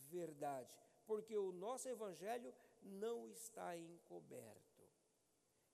verdade, 0.10 0.74
porque 1.06 1.38
o 1.38 1.52
nosso 1.52 1.88
evangelho 1.88 2.54
não 2.82 3.28
está 3.30 3.78
encoberto. 3.78 4.82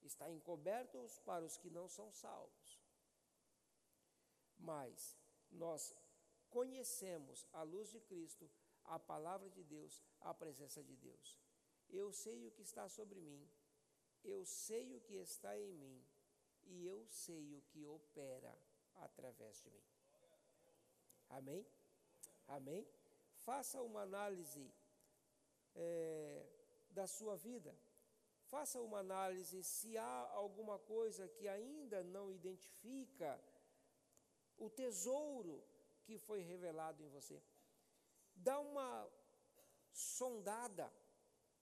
Está 0.02 0.30
encoberto 0.30 1.04
para 1.24 1.44
os 1.44 1.56
que 1.56 1.68
não 1.68 1.88
são 1.88 2.12
salvos 2.12 2.78
mas 4.58 5.16
nós 5.50 5.94
conhecemos 6.50 7.46
a 7.52 7.62
luz 7.62 7.90
de 7.90 8.00
Cristo, 8.00 8.50
a 8.84 8.98
palavra 8.98 9.48
de 9.50 9.62
Deus, 9.62 10.02
a 10.20 10.34
presença 10.34 10.82
de 10.82 10.96
Deus. 10.96 11.38
Eu 11.88 12.12
sei 12.12 12.46
o 12.46 12.50
que 12.50 12.62
está 12.62 12.88
sobre 12.88 13.20
mim, 13.20 13.48
eu 14.24 14.44
sei 14.44 14.94
o 14.94 15.00
que 15.00 15.14
está 15.14 15.58
em 15.58 15.72
mim, 15.72 16.04
e 16.64 16.84
eu 16.84 17.06
sei 17.06 17.54
o 17.54 17.62
que 17.62 17.84
opera 17.86 18.58
através 18.96 19.62
de 19.62 19.70
mim. 19.70 19.97
Amém? 21.30 21.66
Amém? 22.46 22.86
Faça 23.36 23.80
uma 23.82 24.02
análise 24.02 24.72
é, 25.74 26.46
da 26.90 27.06
sua 27.06 27.36
vida. 27.36 27.74
Faça 28.46 28.80
uma 28.80 28.98
análise 28.98 29.62
se 29.62 29.96
há 29.98 30.30
alguma 30.32 30.78
coisa 30.78 31.28
que 31.28 31.46
ainda 31.46 32.02
não 32.02 32.32
identifica 32.32 33.38
o 34.56 34.70
tesouro 34.70 35.62
que 36.04 36.18
foi 36.18 36.40
revelado 36.40 37.02
em 37.02 37.08
você. 37.08 37.42
Dá 38.34 38.58
uma 38.58 39.06
sondada, 39.92 40.90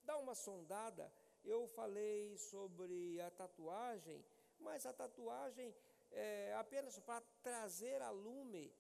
dá 0.05 0.17
uma 0.19 0.35
sondada. 0.35 1.13
Eu 1.45 1.67
falei 1.69 2.37
sobre 2.39 3.21
a 3.21 3.31
tatuagem, 3.31 4.25
mas 4.61 4.87
a 4.87 4.93
tatuagem 4.93 5.75
é 6.13 6.55
apenas 6.55 6.99
para 7.01 7.21
trazer 7.43 8.01
a 8.01 8.11
lume 8.11 8.73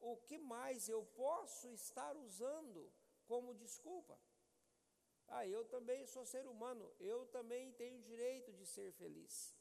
o 0.00 0.16
que 0.16 0.38
mais 0.38 0.88
eu 0.88 1.04
posso 1.14 1.72
estar 1.72 2.16
usando 2.16 2.92
como 3.26 3.54
desculpa. 3.54 4.18
Ah, 5.28 5.46
eu 5.46 5.64
também 5.64 6.06
sou 6.06 6.24
ser 6.26 6.46
humano, 6.46 6.92
eu 6.98 7.26
também 7.26 7.72
tenho 7.72 8.00
direito 8.00 8.52
de 8.52 8.66
ser 8.66 8.92
feliz. 8.92 9.54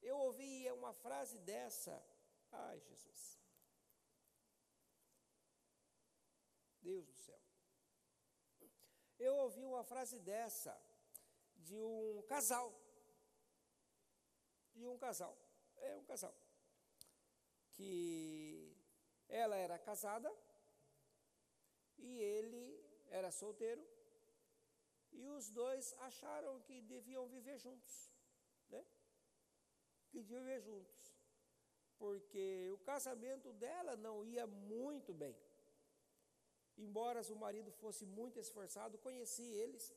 Eu 0.00 0.16
ouvi 0.18 0.70
uma 0.72 0.92
frase 0.94 1.38
dessa 1.40 2.02
Ai, 2.52 2.80
Jesus. 2.80 3.38
Deus 6.80 7.06
do 7.06 7.14
céu. 7.14 7.40
Eu 9.18 9.34
ouvi 9.36 9.64
uma 9.64 9.82
frase 9.82 10.18
dessa 10.20 10.78
de 11.56 11.80
um 11.82 12.22
casal. 12.28 12.72
De 14.74 14.86
um 14.86 14.98
casal. 14.98 15.36
É 15.78 15.96
um 15.96 16.04
casal. 16.04 16.34
Que 17.72 18.75
ela 19.28 19.56
era 19.56 19.78
casada 19.78 20.32
e 21.98 22.18
ele 22.18 22.64
era 23.08 23.30
solteiro. 23.30 23.84
E 25.12 25.26
os 25.28 25.48
dois 25.50 25.94
acharam 26.00 26.60
que 26.60 26.80
deviam 26.82 27.26
viver 27.26 27.58
juntos. 27.58 28.12
Né? 28.68 28.84
Que 30.10 30.18
deviam 30.18 30.40
viver 30.42 30.60
juntos 30.60 31.16
porque 31.98 32.70
o 32.72 32.78
casamento 32.78 33.52
dela 33.52 33.96
não 33.96 34.24
ia 34.24 34.46
muito 34.46 35.12
bem. 35.14 35.36
Embora 36.76 37.20
o 37.32 37.36
marido 37.36 37.70
fosse 37.72 38.04
muito 38.04 38.38
esforçado, 38.38 38.98
conheci 38.98 39.42
eles. 39.42 39.94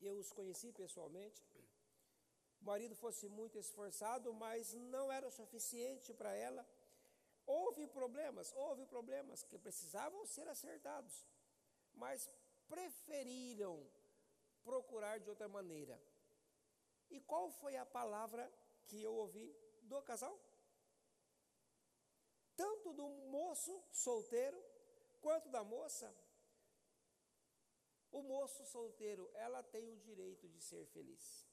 Eu 0.00 0.16
os 0.16 0.32
conheci 0.32 0.72
pessoalmente. 0.72 1.42
O 2.60 2.64
marido 2.64 2.94
fosse 2.94 3.26
muito 3.28 3.58
esforçado, 3.58 4.32
mas 4.34 4.74
não 4.74 5.10
era 5.10 5.26
o 5.26 5.30
suficiente 5.30 6.12
para 6.12 6.34
ela. 6.34 6.66
Houve 7.46 7.86
problemas, 7.86 8.52
houve 8.54 8.84
problemas 8.86 9.42
que 9.42 9.58
precisavam 9.58 10.26
ser 10.26 10.46
acertados, 10.46 11.26
mas 11.94 12.28
preferiram 12.68 13.84
procurar 14.62 15.18
de 15.18 15.28
outra 15.28 15.48
maneira. 15.48 16.00
E 17.10 17.20
qual 17.20 17.50
foi 17.50 17.76
a 17.76 17.86
palavra 17.86 18.52
que 18.86 19.02
eu 19.02 19.14
ouvi 19.14 19.52
do 19.82 20.00
casal? 20.02 20.38
Tanto 22.56 22.92
do 22.92 23.08
moço 23.08 23.82
solteiro 23.90 24.62
quanto 25.20 25.48
da 25.48 25.64
moça. 25.64 26.14
O 28.12 28.22
moço 28.22 28.64
solteiro, 28.66 29.30
ela 29.34 29.62
tem 29.62 29.88
o 29.88 29.96
direito 29.96 30.48
de 30.48 30.60
ser 30.60 30.84
feliz. 30.86 31.49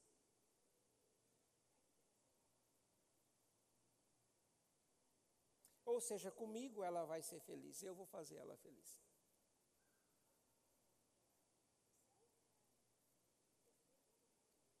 Ou 5.98 6.02
seja, 6.02 6.30
comigo 6.30 6.84
ela 6.84 7.04
vai 7.04 7.20
ser 7.20 7.40
feliz, 7.40 7.82
eu 7.82 7.92
vou 7.92 8.06
fazer 8.06 8.36
ela 8.36 8.56
feliz. 8.56 8.90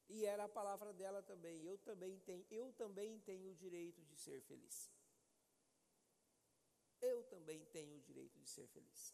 E 0.08 0.24
era 0.24 0.44
a 0.44 0.48
palavra 0.48 0.92
dela 0.92 1.20
também. 1.20 1.64
Eu 1.64 1.76
também 1.78 2.20
tenho, 2.20 2.46
eu 2.48 2.72
também 2.74 3.18
tenho 3.18 3.50
o 3.50 3.54
direito 3.56 4.00
de 4.04 4.16
ser 4.16 4.40
feliz. 4.42 4.88
Eu 7.00 7.24
também 7.24 7.64
tenho 7.64 7.96
o 7.96 8.00
direito 8.00 8.38
de 8.38 8.48
ser 8.48 8.68
feliz. 8.68 9.12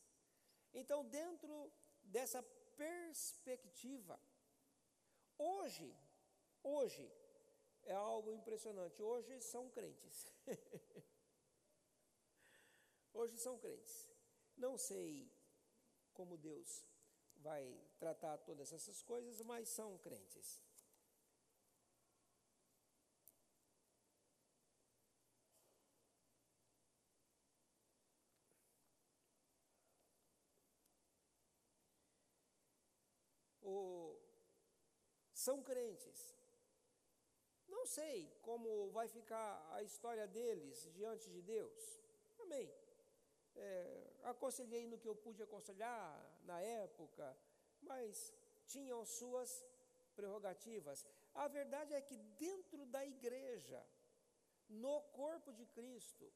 Então, 0.74 1.08
dentro 1.08 1.72
dessa 2.02 2.42
perspectiva, 2.76 4.20
hoje, 5.38 5.90
hoje 6.62 7.10
é 7.84 7.94
algo 7.94 8.30
impressionante. 8.30 9.02
Hoje 9.02 9.40
são 9.40 9.70
crentes. 9.70 10.30
hoje 13.14 13.38
são 13.38 13.56
crentes. 13.58 14.10
Não 14.56 14.76
sei 14.76 15.32
como 16.12 16.36
Deus 16.36 16.84
vai 17.36 17.64
tratar 17.98 18.36
todas 18.38 18.72
essas 18.72 19.02
coisas, 19.02 19.40
mas 19.40 19.68
são 19.68 19.96
crentes. 19.98 20.64
são 35.44 35.62
crentes. 35.62 36.34
Não 37.68 37.84
sei 37.84 38.32
como 38.40 38.90
vai 38.92 39.06
ficar 39.08 39.50
a 39.72 39.82
história 39.82 40.26
deles 40.26 40.90
diante 40.94 41.30
de 41.30 41.42
Deus. 41.42 42.00
Amém. 42.38 42.83
É, 43.56 44.10
aconselhei 44.24 44.86
no 44.86 44.98
que 44.98 45.08
eu 45.08 45.14
pude 45.14 45.42
aconselhar 45.42 46.06
na 46.44 46.60
época, 46.60 47.36
mas 47.82 48.32
tinham 48.66 49.04
suas 49.04 49.64
prerrogativas. 50.14 51.06
A 51.34 51.48
verdade 51.48 51.94
é 51.94 52.00
que 52.00 52.16
dentro 52.16 52.86
da 52.86 53.04
igreja, 53.04 53.84
no 54.68 55.00
corpo 55.20 55.52
de 55.52 55.66
Cristo, 55.66 56.32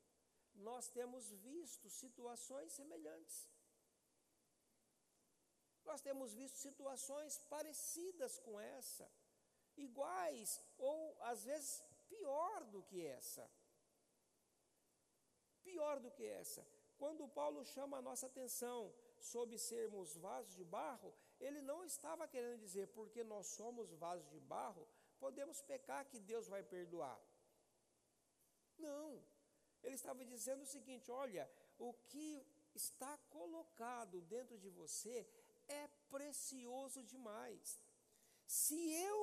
nós 0.55 0.89
temos 0.89 1.31
visto 1.31 1.89
situações 1.89 2.73
semelhantes. 2.73 3.49
Nós 5.85 6.01
temos 6.01 6.35
visto 6.35 6.59
situações 6.59 7.39
parecidas 7.49 8.39
com 8.39 8.61
essa, 8.61 9.11
iguais 9.77 10.61
ou 10.77 11.17
às 11.23 11.45
vezes 11.45 11.83
pior 12.09 12.65
do 12.65 12.83
que 12.83 13.07
essa. 13.07 13.51
Pior 15.63 16.01
do 16.01 16.11
que 16.11 16.25
essa. 16.25 16.67
Quando 16.99 17.29
Paulo 17.29 17.65
chama 17.65 17.99
a 17.99 18.03
nossa 18.03 18.27
atenção 18.27 18.93
sobre 19.21 19.57
sermos 19.57 20.17
vasos 20.17 20.55
de 20.57 20.65
barro, 20.65 21.15
ele 21.41 21.61
não 21.63 21.85
estava 21.85 22.27
querendo 22.27 22.59
dizer 22.59 22.89
porque 22.89 23.23
nós 23.23 23.47
somos 23.47 23.93
vasos 23.93 24.29
de 24.31 24.41
barro, 24.41 24.87
podemos 25.19 25.61
pecar 25.63 26.05
que 26.07 26.19
Deus 26.19 26.49
vai 26.49 26.63
perdoar. 26.63 27.21
Não. 28.79 29.23
Ele 29.83 29.95
estava 29.95 30.25
dizendo 30.25 30.63
o 30.63 30.67
seguinte: 30.67 31.11
olha, 31.11 31.49
o 31.79 31.93
que 32.11 32.45
está 32.75 33.17
colocado 33.31 34.21
dentro 34.23 34.59
de 34.59 34.69
você 34.69 35.27
é 35.69 35.89
precioso 36.09 37.03
demais. 37.03 37.79
Se 38.47 38.79
eu 38.93 39.21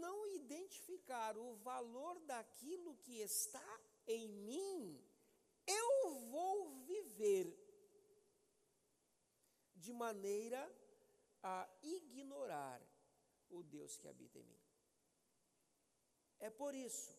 não 0.00 0.26
identificar 0.28 1.36
o 1.36 1.56
valor 1.56 2.20
daquilo 2.20 2.96
que 2.98 3.20
está 3.20 3.80
em 4.06 4.28
mim, 4.28 5.02
eu 5.68 6.20
vou 6.30 6.84
viver 6.84 7.46
de 9.76 9.92
maneira 9.92 10.62
a 11.42 11.68
ignorar 11.82 12.80
o 13.50 13.62
Deus 13.62 13.96
que 13.98 14.08
habita 14.08 14.38
em 14.38 14.44
mim. 14.44 14.60
É 16.40 16.50
por 16.50 16.74
isso 16.74 17.16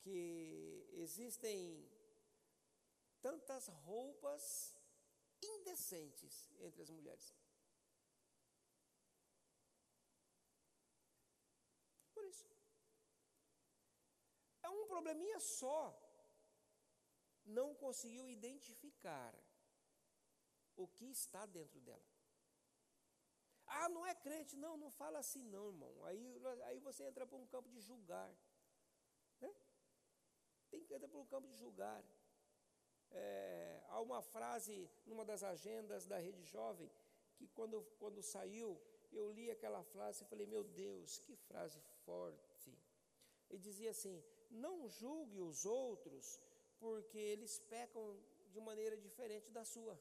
que 0.00 0.88
existem 0.92 1.88
tantas 3.20 3.68
roupas 3.68 4.76
indecentes 5.42 6.50
entre 6.60 6.82
as 6.82 6.90
mulheres. 6.90 7.34
um 14.72 14.86
probleminha 14.86 15.38
só. 15.40 15.78
Não 17.44 17.74
conseguiu 17.74 18.28
identificar 18.28 19.34
o 20.76 20.86
que 20.86 21.06
está 21.10 21.44
dentro 21.46 21.80
dela. 21.80 22.04
Ah, 23.66 23.88
não 23.88 24.06
é 24.06 24.14
crente. 24.14 24.56
Não, 24.56 24.76
não 24.76 24.90
fala 24.90 25.18
assim 25.18 25.44
não, 25.44 25.68
irmão. 25.68 26.04
Aí, 26.04 26.40
aí 26.64 26.78
você 26.78 27.04
entra 27.04 27.26
para 27.26 27.36
um 27.36 27.46
campo 27.46 27.68
de 27.68 27.80
julgar. 27.80 28.30
Né? 29.40 29.52
Tem 30.70 30.84
que 30.84 30.94
entrar 30.94 31.08
para 31.08 31.18
um 31.18 31.26
campo 31.26 31.48
de 31.48 31.56
julgar. 31.56 32.02
É, 33.10 33.82
há 33.88 34.00
uma 34.00 34.22
frase 34.22 34.90
numa 35.04 35.24
das 35.24 35.42
agendas 35.42 36.06
da 36.06 36.18
Rede 36.18 36.42
Jovem, 36.44 36.90
que 37.36 37.46
quando, 37.48 37.82
quando 37.98 38.22
saiu, 38.22 38.80
eu 39.10 39.30
li 39.30 39.50
aquela 39.50 39.82
frase 39.84 40.22
e 40.22 40.26
falei, 40.26 40.46
meu 40.46 40.64
Deus, 40.64 41.18
que 41.18 41.36
frase 41.36 41.78
forte. 42.04 42.72
Ele 43.50 43.60
dizia 43.60 43.90
assim: 43.90 44.24
não 44.50 44.88
julgue 44.88 45.40
os 45.40 45.66
outros, 45.66 46.40
porque 46.84 47.16
eles 47.32 47.60
pecam 47.74 48.04
de 48.52 48.60
maneira 48.68 48.96
diferente 48.96 49.48
da 49.52 49.64
sua. 49.64 49.96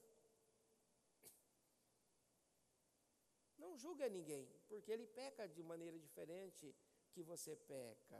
Não 3.64 3.78
julgue 3.78 4.04
a 4.04 4.10
ninguém, 4.10 4.46
porque 4.68 4.92
ele 4.92 5.06
peca 5.06 5.48
de 5.48 5.62
maneira 5.62 5.98
diferente 6.00 6.76
que 7.12 7.22
você 7.22 7.56
peca. 7.56 8.20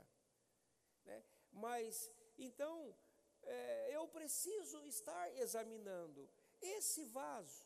Né? 1.04 1.24
Mas, 1.50 2.08
então, 2.38 2.96
é, 3.42 3.96
eu 3.96 4.06
preciso 4.06 4.78
estar 4.86 5.24
examinando 5.44 6.30
esse 6.60 7.04
vaso, 7.06 7.64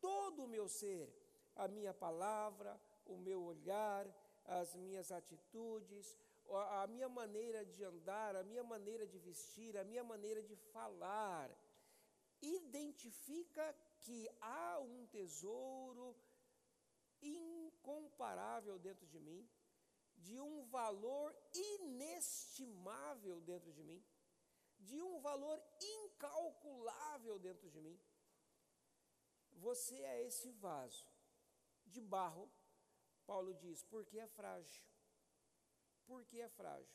todo 0.00 0.44
o 0.44 0.48
meu 0.48 0.66
ser, 0.66 1.06
a 1.54 1.68
minha 1.68 1.92
palavra, 1.92 2.80
o 3.04 3.18
meu 3.18 3.42
olhar, 3.42 4.06
as 4.46 4.74
minhas 4.74 5.12
atitudes, 5.12 6.18
a 6.56 6.86
minha 6.86 7.08
maneira 7.08 7.64
de 7.64 7.82
andar, 7.84 8.36
a 8.36 8.42
minha 8.42 8.62
maneira 8.62 9.06
de 9.06 9.18
vestir, 9.18 9.76
a 9.76 9.84
minha 9.84 10.04
maneira 10.04 10.42
de 10.42 10.56
falar, 10.56 11.50
identifica 12.40 13.74
que 14.00 14.28
há 14.40 14.80
um 14.80 15.06
tesouro 15.06 16.16
incomparável 17.22 18.78
dentro 18.78 19.06
de 19.06 19.20
mim, 19.20 19.48
de 20.16 20.40
um 20.40 20.64
valor 20.66 21.34
inestimável 21.54 23.40
dentro 23.40 23.72
de 23.72 23.82
mim, 23.82 24.04
de 24.78 25.00
um 25.00 25.20
valor 25.20 25.62
incalculável 25.80 27.38
dentro 27.38 27.70
de 27.70 27.80
mim. 27.80 27.98
Você 29.52 29.96
é 30.02 30.26
esse 30.26 30.50
vaso 30.52 31.06
de 31.86 32.00
barro, 32.00 32.50
Paulo 33.26 33.54
diz, 33.54 33.84
porque 33.84 34.18
é 34.18 34.26
frágil 34.26 34.91
porque 36.12 36.40
é 36.40 36.48
frágil. 36.50 36.94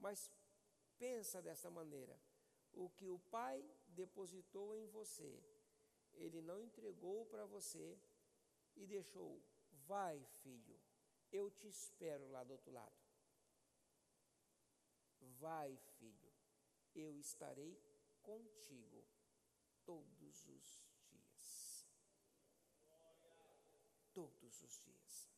Mas 0.00 0.32
pensa 0.98 1.40
dessa 1.40 1.70
maneira: 1.70 2.20
o 2.72 2.90
que 2.90 3.08
o 3.08 3.20
Pai 3.36 3.64
depositou 3.86 4.74
em 4.74 4.86
você, 4.86 5.32
Ele 6.14 6.42
não 6.42 6.60
entregou 6.60 7.24
para 7.26 7.46
você 7.46 7.96
e 8.74 8.84
deixou. 8.84 9.40
Vai, 9.86 10.22
filho, 10.42 10.78
eu 11.30 11.50
te 11.52 11.68
espero 11.68 12.28
lá 12.30 12.42
do 12.42 12.52
outro 12.54 12.72
lado. 12.72 12.98
Vai, 15.38 15.76
filho, 15.98 16.32
eu 16.94 17.16
estarei 17.16 17.80
contigo 18.22 19.06
todos 19.84 20.20
os 20.48 20.82
dias. 21.06 21.86
Todos 24.12 24.62
os 24.62 24.80
dias. 24.80 25.30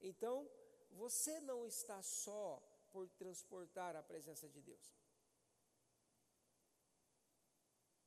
Então, 0.00 0.50
você 0.94 1.40
não 1.40 1.66
está 1.66 2.02
só 2.02 2.62
por 2.92 3.08
transportar 3.08 3.96
a 3.96 4.02
presença 4.02 4.48
de 4.48 4.60
Deus. 4.60 4.94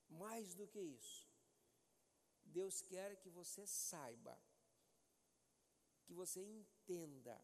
Mais 0.10 0.56
do 0.56 0.66
que 0.68 0.80
isso, 0.80 1.28
Deus 2.44 2.82
quer 2.82 3.18
que 3.18 3.30
você 3.30 3.68
saiba, 3.68 4.40
que 6.06 6.14
você 6.14 6.42
entenda 6.42 7.38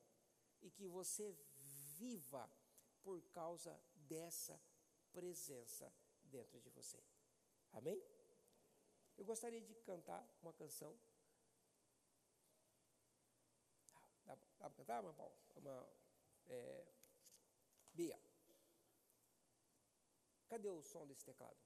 e 0.61 0.71
que 0.71 0.87
você 0.87 1.37
viva 1.97 2.49
por 3.01 3.21
causa 3.23 3.77
dessa 3.95 4.59
presença 5.11 5.93
dentro 6.23 6.59
de 6.61 6.69
você. 6.69 7.03
Amém? 7.73 8.01
Eu 9.17 9.25
gostaria 9.25 9.61
de 9.61 9.75
cantar 9.75 10.25
uma 10.41 10.53
canção. 10.53 10.97
Dá, 14.63 14.69
para 14.69 14.77
cantar, 14.77 15.03
uma, 15.03 15.31
uma 15.57 15.89
é, 16.47 16.85
Bia? 17.93 18.17
Cadê 20.47 20.69
o 20.69 20.81
som 20.81 21.05
desse 21.05 21.25
teclado? 21.25 21.57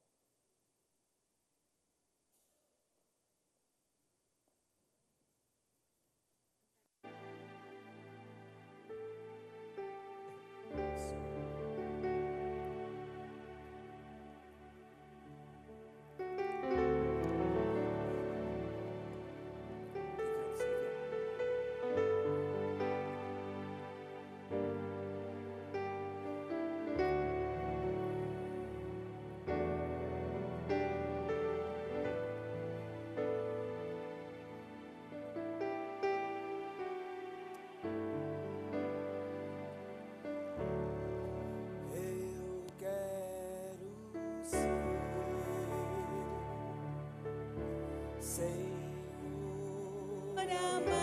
para. 50.47 50.96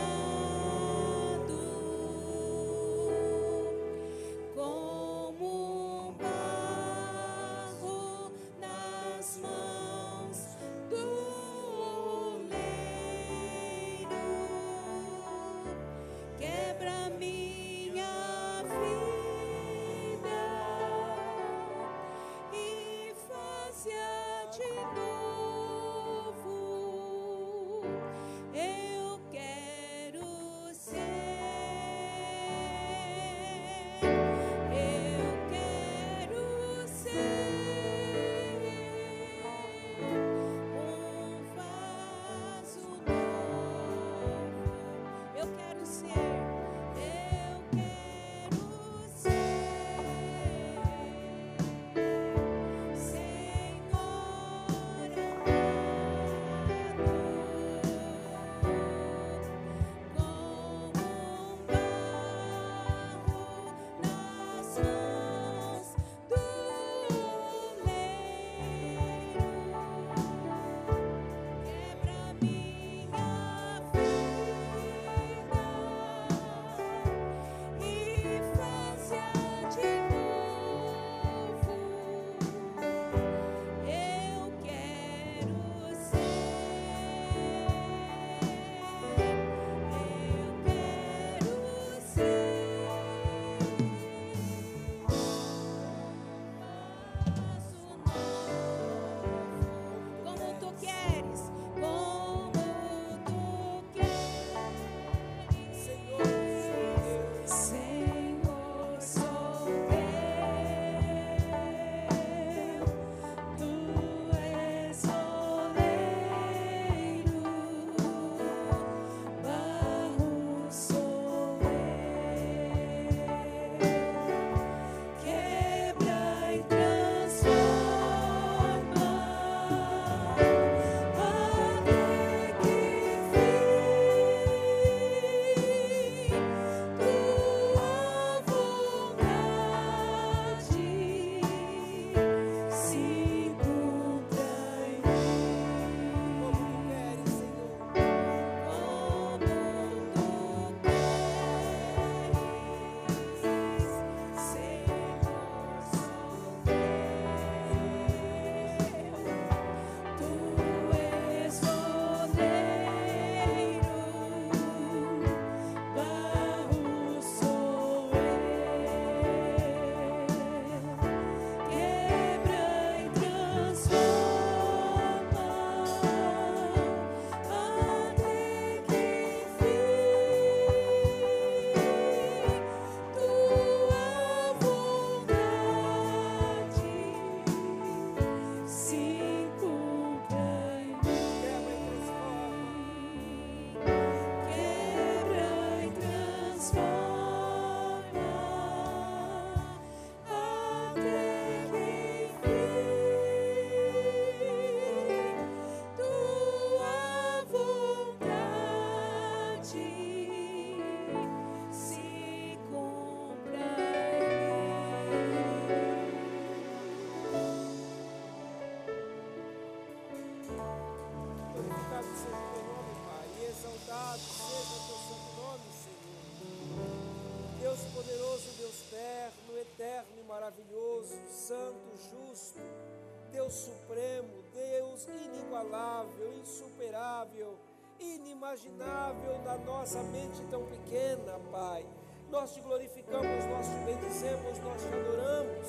Inigualável, 235.65 236.33
insuperável, 236.35 237.59
inimaginável 237.99 239.39
na 239.45 239.57
nossa 239.59 240.03
mente 240.03 240.43
tão 240.51 240.65
pequena, 240.67 241.41
Pai. 241.51 241.87
Nós 242.31 242.53
te 242.53 242.61
glorificamos, 242.61 243.45
nós 243.47 243.67
te 243.67 243.77
bendizemos, 243.85 244.59
nós 244.59 244.83
te 244.83 244.89
adoramos, 244.89 245.67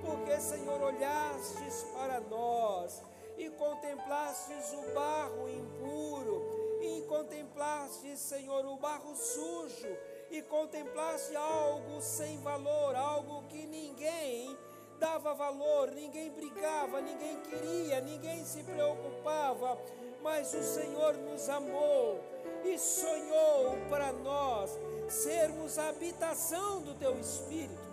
porque, 0.00 0.40
Senhor, 0.40 0.80
olhastes 0.80 1.84
para 1.94 2.20
nós 2.20 3.02
e 3.36 3.50
contemplastes 3.50 4.72
o 4.72 4.94
barro 4.94 5.48
impuro, 5.48 6.78
e 6.82 7.02
contemplastes, 7.02 8.18
Senhor, 8.18 8.64
o 8.66 8.76
barro 8.76 9.14
sujo, 9.14 9.96
e 10.30 10.42
contemplaste 10.42 11.34
algo 11.36 12.00
sem 12.00 12.38
valor, 12.40 12.94
algo 12.94 13.42
que 13.48 13.66
ninguém 13.66 14.56
dava 15.00 15.32
valor, 15.32 15.90
ninguém 15.92 16.30
brigava, 16.30 17.00
ninguém 17.00 17.40
queria, 17.40 18.00
ninguém 18.02 18.44
se 18.44 18.62
preocupava, 18.62 19.78
mas 20.22 20.52
o 20.52 20.62
Senhor 20.62 21.16
nos 21.16 21.48
amou 21.48 22.20
e 22.62 22.78
sonhou 22.78 23.78
para 23.88 24.12
nós 24.12 24.70
sermos 25.08 25.78
a 25.78 25.88
habitação 25.88 26.82
do 26.82 26.94
teu 26.94 27.18
Espírito, 27.18 27.90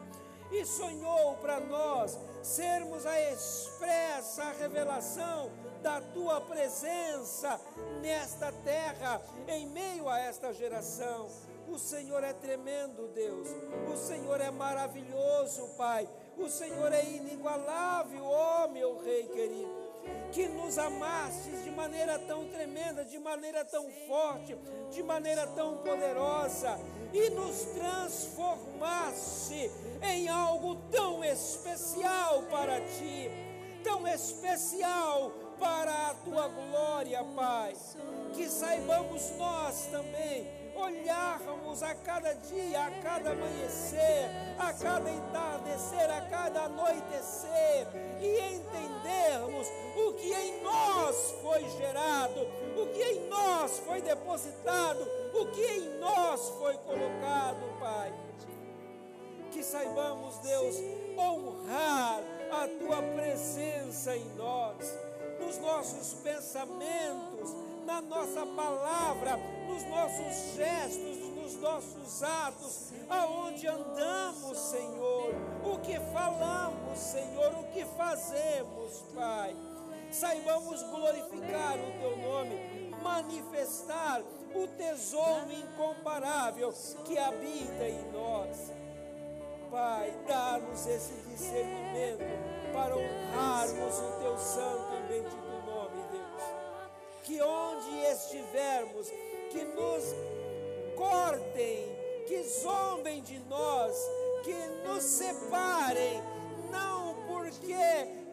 e 0.51 0.65
sonhou 0.65 1.35
para 1.37 1.59
nós 1.59 2.17
sermos 2.41 3.05
a 3.05 3.19
expressa 3.31 4.51
revelação 4.51 5.51
da 5.81 6.01
tua 6.01 6.41
presença 6.41 7.59
nesta 8.01 8.51
terra, 8.51 9.21
em 9.47 9.65
meio 9.67 10.07
a 10.07 10.19
esta 10.19 10.53
geração. 10.53 11.29
O 11.67 11.77
Senhor 11.77 12.23
é 12.23 12.31
tremendo, 12.31 13.09
Deus. 13.09 13.49
O 13.91 13.97
Senhor 13.97 14.39
é 14.39 14.49
maravilhoso, 14.49 15.67
Pai. 15.77 16.07
O 16.39 16.47
Senhor 16.49 16.93
é 16.93 17.03
inigualável, 17.03 18.23
ó 18.23 18.65
oh, 18.65 18.67
meu 18.69 18.97
Rei 19.03 19.27
querido. 19.27 19.87
Que 20.31 20.47
nos 20.47 20.77
amastes 20.77 21.63
de 21.63 21.71
maneira 21.71 22.19
tão 22.19 22.47
tremenda, 22.47 23.03
de 23.03 23.17
maneira 23.17 23.65
tão 23.65 23.89
forte, 24.07 24.55
de 24.91 25.01
maneira 25.01 25.47
tão 25.47 25.77
poderosa 25.77 26.79
e 27.11 27.29
nos 27.31 27.63
transformaste 27.73 29.71
em 30.01 30.29
algo 30.29 30.75
tão 30.91 31.23
especial 31.23 32.43
para 32.43 32.79
ti, 32.81 33.31
tão 33.83 34.07
especial 34.07 35.31
para 35.59 36.09
a 36.09 36.13
tua 36.13 36.47
glória, 36.47 37.23
Pai. 37.35 37.73
Que 38.33 38.47
saibamos 38.47 39.31
nós 39.31 39.87
também 39.87 40.56
olharmos 40.77 41.81
a 41.81 41.93
cada 41.95 42.33
dia, 42.33 42.85
a 42.85 42.91
cada 43.01 43.31
amanhecer, 43.31 44.29
a 44.57 44.71
cada 44.73 45.09
entardecer, 45.09 46.11
a 46.11 46.21
cada 46.21 46.61
anoitecer 46.63 47.87
e 48.19 48.55
entendermos 48.55 49.67
o 49.95 50.13
que 50.13 50.33
em 50.33 50.61
nós 50.61 51.35
foi 51.41 51.67
gerado, 51.77 52.41
o 52.75 52.87
que 52.93 53.03
em 53.03 53.27
nós 53.27 53.79
foi 53.79 54.01
depositado, 54.01 55.01
o 55.33 55.45
que 55.47 55.65
em 55.65 55.99
nós 55.99 56.49
foi 56.59 56.77
colocado, 56.77 57.79
Pai. 57.79 58.13
Que 59.51 59.63
saibamos, 59.63 60.37
Deus, 60.39 60.75
honrar 61.17 62.21
a 62.51 62.67
tua 62.67 63.01
presença 63.01 64.15
em 64.15 64.25
nós, 64.35 64.77
nos 65.39 65.57
nossos 65.57 66.13
pensamentos, 66.21 67.36
na 67.87 68.01
nossa 68.01 68.45
palavra, 68.45 69.37
nos 69.65 69.83
nossos 69.85 70.55
gestos, 70.57 71.17
nos 71.37 71.55
nossos 71.55 72.21
atos, 72.21 72.91
aonde 73.09 73.65
andamos, 73.65 74.57
Senhor, 74.57 75.33
o 75.63 75.79
que 75.79 75.97
falamos, 76.11 76.99
Senhor, 76.99 77.53
o 77.53 77.63
que 77.71 77.85
fazemos, 77.97 79.05
Pai. 79.15 79.55
Saibamos 80.11 80.83
glorificar 80.83 81.77
o 81.79 81.99
teu 82.01 82.17
nome, 82.17 82.93
manifestar 83.01 84.21
o 84.53 84.67
tesouro 84.67 85.51
incomparável 85.51 86.73
que 87.05 87.17
habita 87.17 87.87
em 87.87 88.11
nós. 88.11 88.73
Pai, 89.71 90.13
dá-nos 90.27 90.85
esse 90.87 91.13
discernimento 91.29 92.23
para 92.73 92.95
honrarmos 92.97 93.99
o 93.99 94.19
teu 94.21 94.37
santo 94.37 94.93
e 94.93 95.07
bendito 95.07 95.47
que 97.27 97.41
onde 97.41 97.66
estivermos, 98.05 99.09
que 99.49 99.63
nos 99.63 100.03
cortem, 100.95 101.87
que 102.27 102.43
zombem 102.43 103.21
de 103.21 103.39
nós, 103.39 103.95
que 104.43 104.87
nos 104.87 105.03
separem, 105.03 106.21
não 106.71 107.15
porque 107.27 107.75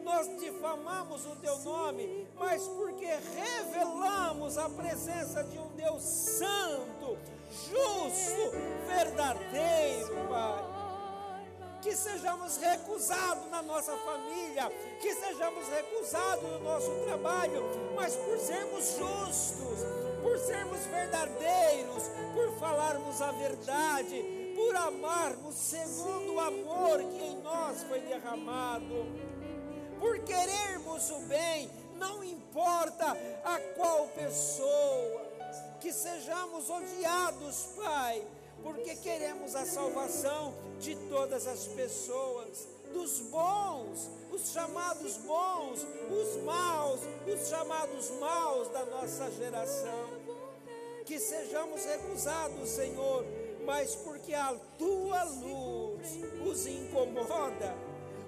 nós 0.03 0.27
difamamos 0.39 1.25
o 1.25 1.35
teu 1.37 1.57
nome, 1.59 2.27
mas 2.35 2.67
porque 2.67 3.07
revelamos 3.07 4.57
a 4.57 4.69
presença 4.69 5.43
de 5.43 5.57
um 5.57 5.69
Deus 5.75 6.03
santo, 6.03 7.17
justo, 7.69 8.51
verdadeiro, 8.87 10.27
Pai 10.29 10.74
que 11.85 11.95
sejamos 11.95 12.57
recusados 12.57 13.47
na 13.51 13.61
nossa 13.61 13.95
família, 13.97 14.71
que 14.99 15.13
sejamos 15.13 15.67
recusados 15.67 16.43
no 16.43 16.59
nosso 16.61 16.89
trabalho, 17.05 17.63
mas 17.95 18.15
por 18.15 18.39
sermos 18.39 18.97
justos, 18.97 19.85
por 20.23 20.35
sermos 20.39 20.79
verdadeiros, 20.87 22.09
por 22.33 22.57
falarmos 22.57 23.21
a 23.21 23.31
verdade, 23.33 24.53
por 24.55 24.75
amarmos 24.75 25.53
segundo 25.53 26.33
o 26.33 26.39
amor 26.39 27.03
que 27.03 27.23
em 27.23 27.37
nós 27.43 27.83
foi 27.83 27.99
derramado, 27.99 29.05
por 29.99 30.17
querermos 30.23 31.11
o 31.11 31.19
bem, 31.27 31.69
não 31.99 32.23
importa 32.23 33.15
a 33.43 33.59
qual 33.75 34.07
pessoa, 34.07 35.21
que 35.79 35.93
sejamos 35.93 36.67
odiados, 36.67 37.67
Pai, 37.75 38.25
porque 38.65 38.95
queremos 38.95 39.55
a 39.55 39.63
salvação 39.63 40.51
de 40.79 40.95
todas 41.07 41.45
as 41.45 41.67
pessoas, 41.67 42.67
dos 42.91 43.19
bons, 43.29 44.09
os 44.31 44.51
chamados 44.51 45.17
bons, 45.17 45.85
os 46.09 46.41
maus, 46.41 46.99
os 47.31 47.47
chamados 47.47 48.09
maus 48.19 48.67
da 48.69 48.83
nossa 48.87 49.29
geração. 49.33 50.09
Que 51.05 51.19
sejamos 51.19 51.85
recusados, 51.85 52.67
Senhor, 52.69 53.23
mas 53.67 53.93
porque 53.97 54.33
a 54.33 54.55
tua 54.79 55.23
luz 55.25 56.07
os 56.43 56.65
incomoda, 56.65 57.71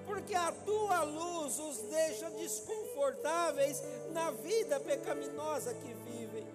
porque 0.06 0.36
a 0.36 0.52
tua 0.52 1.02
luz 1.02 1.58
os 1.58 1.78
deixa 1.78 2.30
desconfortáveis 2.30 3.82
na 4.12 4.30
vida 4.30 4.78
pecaminosa 4.78 5.74
que 5.74 5.92
vivem, 5.92 6.46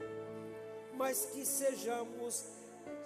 mas 0.94 1.26
que 1.26 1.46
sejamos 1.46 2.46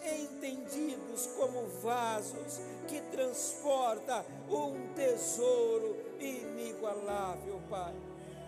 entendidos 0.04 1.28
como 1.38 1.66
vasos 1.82 2.60
que 2.88 3.02
transporta 3.12 4.26
um 4.50 4.94
tesouro 4.94 5.98
inigualável, 6.20 7.62
Pai. 7.70 7.94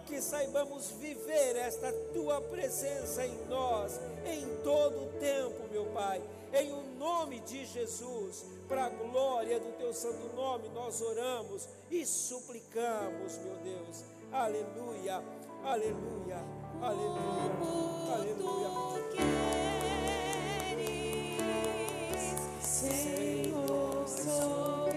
Que 0.06 0.22
saibamos 0.22 0.92
viver 0.92 1.56
esta 1.56 1.92
tua 2.14 2.42
presença 2.42 3.26
em 3.26 3.46
nós 3.48 4.00
em 4.26 4.64
todo 4.64 5.04
o 5.04 5.20
tempo, 5.20 5.68
meu 5.72 5.86
Pai. 5.88 6.22
Em 6.52 6.72
o 6.72 6.82
nome 6.98 7.40
de 7.42 7.64
Jesus, 7.66 8.44
para 8.68 8.86
a 8.86 8.90
glória 8.90 9.60
do 9.60 9.72
teu 9.78 9.94
santo 9.94 10.36
nome, 10.36 10.68
nós 10.70 11.00
oramos 11.02 11.68
e 11.92 12.06
suplicamos, 12.06 13.38
meu 13.38 13.56
Deus. 13.58 14.04
Aleluia, 14.32 15.24
aleluia, 15.64 16.44
aleluia, 16.82 18.14
aleluia. 18.14 19.59
Senhor, 22.62 24.06
sou 24.08 24.89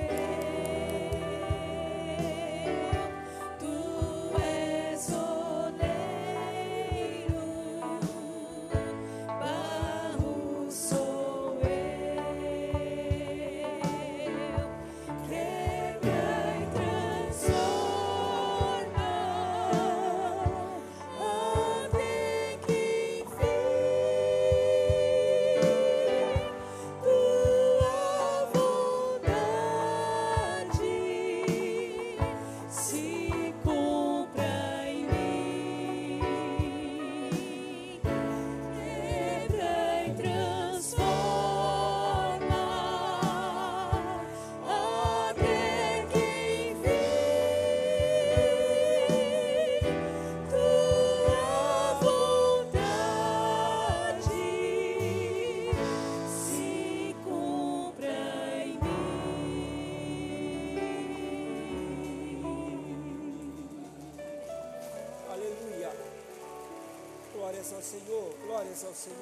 Senhor, 67.82 68.32
glórias 68.46 68.84
ao 68.84 68.94
Senhor. 68.94 69.21